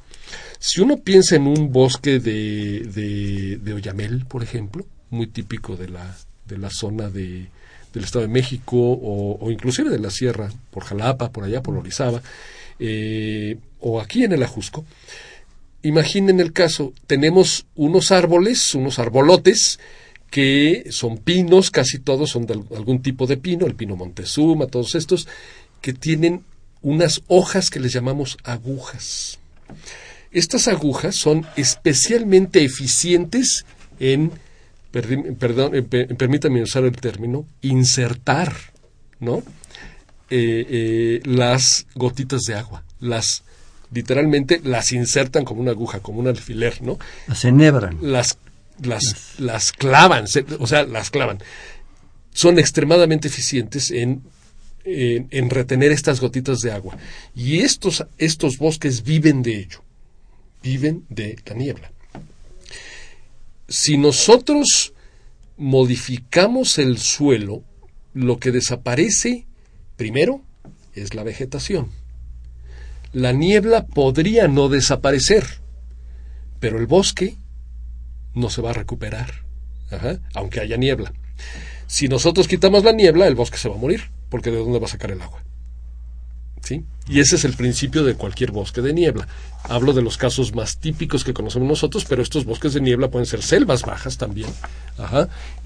[0.60, 6.58] Si uno piensa en un bosque de, Oyamel, por ejemplo, muy típico de la, de
[6.58, 7.48] la zona de,
[7.94, 12.22] del Estado de México o, inclusive de la sierra, por Jalapa, por allá, por Orizaba,
[12.80, 14.86] eh, o aquí en el Ajusco.
[15.82, 19.80] Imaginen el caso, tenemos unos árboles, unos arbolotes,
[20.30, 24.96] que son pinos, casi todos son de algún tipo de pino, el pino Montezuma, todos
[24.96, 25.28] estos,
[25.82, 26.44] que tienen
[26.82, 29.40] unas hojas que les llamamos agujas.
[30.32, 33.66] Estas agujas son especialmente eficientes
[34.00, 34.32] en
[34.92, 38.54] perdón, eh, permítame usar el término, insertar,
[39.20, 39.44] ¿no?
[40.30, 43.44] Eh, eh, las gotitas de agua, las
[43.92, 47.00] literalmente las insertan como una aguja, como un alfiler, ¿no?
[47.28, 47.98] Las enhebran.
[48.02, 48.38] Las,
[48.82, 50.26] las, las clavan,
[50.60, 51.40] o sea, las clavan.
[52.32, 54.22] Son extremadamente eficientes en,
[54.86, 56.98] en, en, retener estas gotitas de agua.
[57.36, 59.84] Y estos, estos bosques viven de ello,
[60.62, 61.92] viven de la niebla
[63.70, 64.94] si nosotros
[65.58, 67.64] modificamos el suelo,
[68.14, 69.46] lo que desaparece
[69.96, 70.42] primero
[70.94, 71.92] es la vegetación.
[73.14, 75.46] La niebla podría no desaparecer,
[76.60, 77.38] pero el bosque
[78.34, 79.46] no se va a recuperar,
[80.34, 81.14] aunque haya niebla.
[81.88, 84.86] Si nosotros quitamos la niebla, el bosque se va a morir, porque ¿de dónde va
[84.86, 85.44] a sacar el agua?
[86.62, 86.84] ¿Sí?
[87.08, 89.28] Y ese es el principio de cualquier bosque de niebla.
[89.64, 93.26] Hablo de los casos más típicos que conocemos nosotros, pero estos bosques de niebla pueden
[93.26, 94.50] ser selvas bajas también,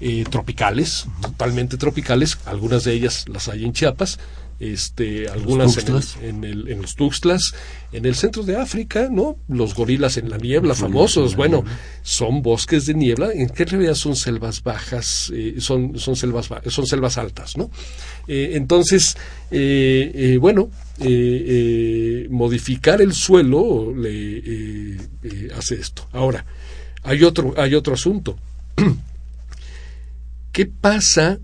[0.00, 4.18] eh, tropicales, totalmente tropicales, algunas de ellas las hay en Chiapas,
[4.64, 5.76] este, algunas
[6.22, 7.54] en, el, en, los Tuxtlas,
[7.92, 9.36] en el centro de África, ¿no?
[9.46, 11.64] Los gorilas en la niebla, famosos, bueno,
[12.02, 16.86] son bosques de niebla, en qué realidad son selvas bajas, eh, son, son, selvas, son
[16.86, 17.70] selvas altas, ¿no?
[18.26, 19.16] Eh, entonces,
[20.40, 20.70] bueno,
[22.30, 24.96] modificar el suelo le
[25.54, 26.08] hace esto.
[26.12, 26.46] Ahora,
[27.02, 28.38] hay otro, hay otro asunto.
[30.52, 31.38] ¿Qué pasa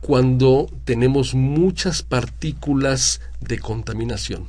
[0.00, 4.48] cuando tenemos muchas partículas de contaminación,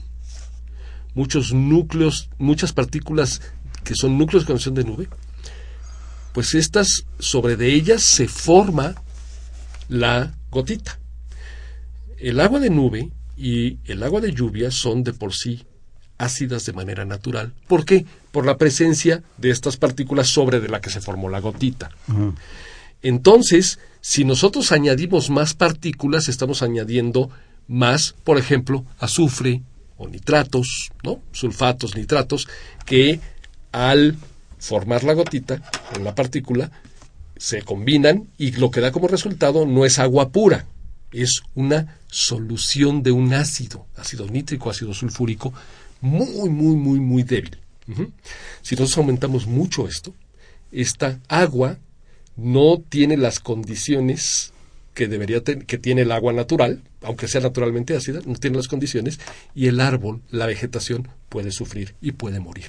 [1.13, 3.41] muchos núcleos, muchas partículas
[3.83, 5.07] que son núcleos de condensación de nube,
[6.33, 8.95] pues estas, sobre de ellas se forma
[9.89, 10.99] la gotita.
[12.17, 15.65] El agua de nube y el agua de lluvia son de por sí
[16.17, 17.53] ácidas de manera natural.
[17.67, 18.05] ¿Por qué?
[18.31, 21.89] Por la presencia de estas partículas sobre de la que se formó la gotita.
[23.01, 27.29] Entonces, si nosotros añadimos más partículas, estamos añadiendo
[27.67, 29.61] más, por ejemplo, azufre
[29.97, 31.21] o nitratos, ¿no?
[31.31, 32.47] Sulfatos, nitratos,
[32.85, 33.19] que
[33.71, 34.17] al
[34.57, 35.61] formar la gotita
[35.95, 36.71] en la partícula
[37.37, 40.67] se combinan y lo que da como resultado no es agua pura,
[41.11, 45.53] es una solución de un ácido, ácido nítrico, ácido sulfúrico,
[46.01, 47.57] muy, muy, muy, muy débil.
[48.61, 50.13] Si nosotros aumentamos mucho esto,
[50.71, 51.77] esta agua
[52.41, 54.53] no tiene las condiciones
[54.93, 59.19] que debería que tiene el agua natural, aunque sea naturalmente ácida, no tiene las condiciones
[59.55, 62.67] y el árbol, la vegetación puede sufrir y puede morir.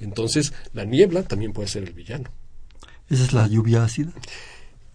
[0.00, 2.30] Entonces, la niebla también puede ser el villano.
[3.08, 4.12] ¿Esa es la lluvia ácida?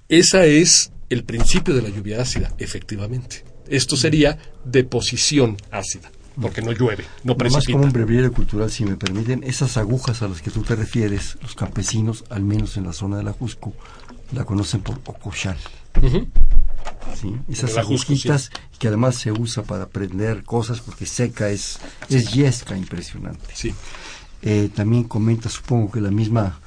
[0.08, 3.44] Esa es el principio de la lluvia ácida, efectivamente.
[3.68, 6.12] Esto sería deposición ácida,
[6.42, 7.58] porque no llueve, no precipita.
[7.58, 10.76] Más como un breviario cultural, si me permiten, esas agujas a las que tú te
[10.76, 13.74] refieres, los campesinos, al menos en la zona de la Jusco,
[14.32, 15.58] la conocen por ocochal.
[17.20, 17.36] ¿Sí?
[17.48, 21.80] Esas agujitas que además se usa para prender cosas porque seca es,
[22.10, 23.54] es yesca impresionante.
[23.54, 23.74] Sí.
[24.42, 26.60] Eh, también comenta, supongo que la misma,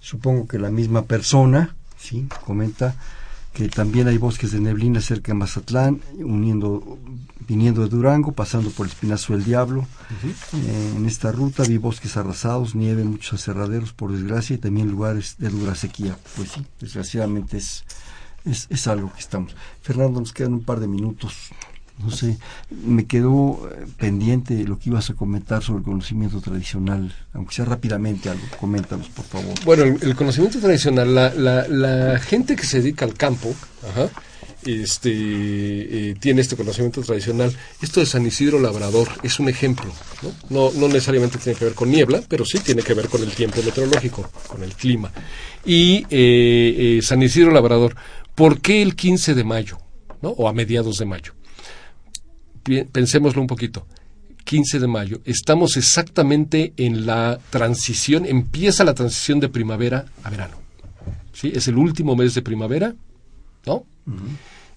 [0.00, 2.96] supongo que la misma persona, sí, comenta
[3.52, 6.98] que también hay bosques de neblina cerca de Mazatlán, uniendo,
[7.48, 9.86] viniendo de Durango, pasando por el Espinazo del Diablo.
[10.24, 15.36] Eh, en esta ruta vi bosques arrasados, nieve, muchos aserraderos, por desgracia, y también lugares
[15.38, 16.16] de dura sequía.
[16.36, 17.84] Pues sí, desgraciadamente es,
[18.44, 19.54] es, es algo que estamos.
[19.82, 21.50] Fernando, nos quedan un par de minutos
[22.02, 22.38] no sé,
[22.84, 27.64] me quedó eh, pendiente lo que ibas a comentar sobre el conocimiento tradicional, aunque sea
[27.64, 29.54] rápidamente algo, coméntanos por favor.
[29.64, 33.54] Bueno, el, conocimiento tradicional, la, la, la, gente que se dedica al campo,
[34.64, 37.54] este eh, tiene este conocimiento tradicional.
[37.80, 39.90] Esto de San Isidro Labrador es un ejemplo,
[40.50, 40.70] ¿no?
[40.72, 43.62] No, necesariamente tiene que ver con niebla, pero sí tiene que ver con el tiempo
[43.62, 45.10] meteorológico, con el clima.
[45.64, 47.96] Y eh, San Isidro Labrador,
[48.34, 49.78] ¿por qué el 15 de mayo?
[50.22, 50.30] ¿no?
[50.30, 51.32] O a mediados de mayo
[52.92, 53.86] pensémoslo un poquito.
[54.44, 60.56] 15 de mayo, estamos exactamente en la transición, empieza la transición de primavera a verano.
[61.32, 61.52] ¿Sí?
[61.54, 62.94] Es el último mes de primavera,
[63.66, 63.84] ¿no?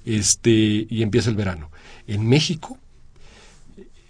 [0.06, 1.72] Este, y empieza el verano.
[2.08, 2.78] En México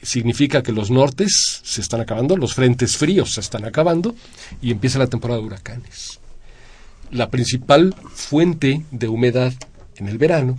[0.01, 4.15] significa que los nortes se están acabando, los frentes fríos se están acabando
[4.61, 6.19] y empieza la temporada de huracanes.
[7.11, 9.53] La principal fuente de humedad
[9.95, 10.57] en el verano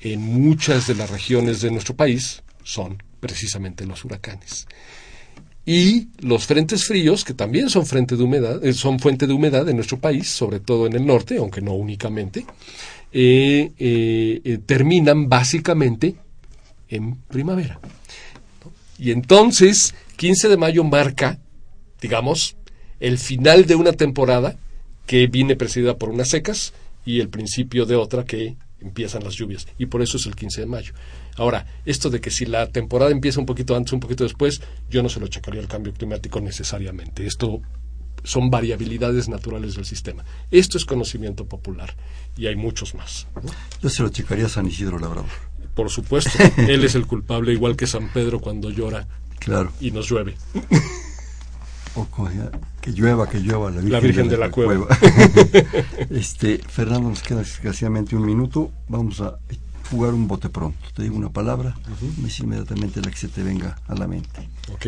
[0.00, 4.66] en muchas de las regiones de nuestro país son precisamente los huracanes.
[5.64, 9.76] Y los frentes fríos, que también son, de humedad, eh, son fuente de humedad en
[9.76, 12.44] nuestro país, sobre todo en el norte, aunque no únicamente,
[13.12, 16.16] eh, eh, terminan básicamente
[16.88, 17.80] en primavera.
[18.98, 21.38] Y entonces, 15 de mayo marca,
[22.00, 22.56] digamos,
[23.00, 24.56] el final de una temporada
[25.06, 29.66] que viene precedida por unas secas y el principio de otra que empiezan las lluvias.
[29.78, 30.92] Y por eso es el 15 de mayo.
[31.36, 34.60] Ahora, esto de que si la temporada empieza un poquito antes, un poquito después,
[34.90, 37.26] yo no se lo checaría al cambio climático necesariamente.
[37.26, 37.60] Esto
[38.22, 40.24] son variabilidades naturales del sistema.
[40.50, 41.94] Esto es conocimiento popular
[42.36, 43.26] y hay muchos más.
[43.82, 45.30] Yo se lo checaría a San Isidro Labrador.
[45.74, 49.06] Por supuesto, él es el culpable, igual que San Pedro cuando llora
[49.38, 49.72] claro.
[49.80, 50.36] y nos llueve.
[51.96, 52.06] O
[52.82, 54.86] que llueva, que llueva la Virgen, de, la, cueva.
[56.10, 58.70] este, Fernando, nos queda desgraciadamente un minuto.
[58.86, 59.38] Vamos a
[59.90, 60.78] jugar un bote pronto.
[60.94, 61.74] Te digo una palabra,
[62.18, 64.46] me dice inmediatamente la que se te venga a la mente.
[64.74, 64.86] Ok.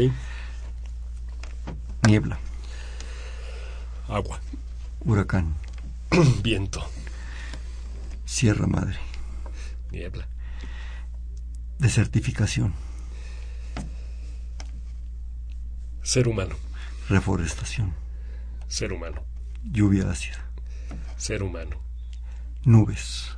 [2.06, 2.38] Niebla.
[4.08, 4.38] Agua.
[5.00, 5.54] Huracán.
[6.42, 6.84] Viento.
[8.26, 8.98] Sierra Madre.
[9.90, 10.28] Niebla.
[11.78, 12.74] Desertificación.
[16.02, 16.67] Ser humano.
[17.08, 17.94] Reforestación.
[18.68, 19.24] Ser humano.
[19.64, 20.44] Lluvia ácida.
[21.16, 21.80] Ser humano.
[22.64, 23.34] Nubes.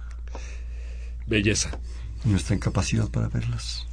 [1.26, 1.70] Belleza.
[2.24, 3.86] Nuestra incapacidad para verlas.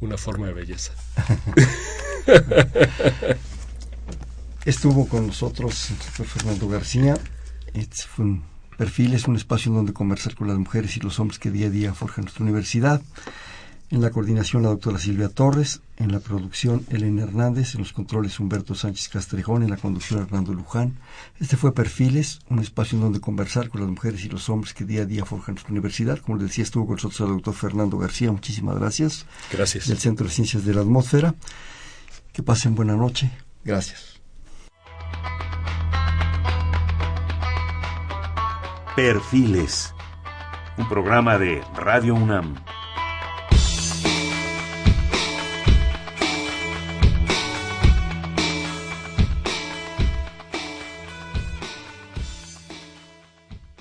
[0.00, 0.92] Una forma de belleza.
[4.66, 7.18] Estuvo con nosotros el doctor Fernando García.
[7.72, 8.44] Este fue un
[8.76, 11.68] perfil, es un espacio en donde conversar con las mujeres y los hombres que día
[11.68, 13.00] a día forjan nuestra universidad.
[13.90, 18.38] En la coordinación la doctora Silvia Torres, en la producción Elena Hernández, en los controles
[18.38, 20.98] Humberto Sánchez Castrejón, en la conducción Hernando Luján.
[21.40, 24.84] Este fue Perfiles, un espacio en donde conversar con las mujeres y los hombres que
[24.84, 26.18] día a día forjan nuestra universidad.
[26.18, 28.30] Como les decía, estuvo con nosotros el doctor Fernando García.
[28.30, 29.24] Muchísimas gracias.
[29.50, 29.88] Gracias.
[29.88, 31.34] Del Centro de Ciencias de la Atmósfera.
[32.34, 33.30] Que pasen buena noche.
[33.64, 34.20] Gracias.
[38.94, 39.94] Perfiles,
[40.76, 42.56] un programa de Radio UNAM.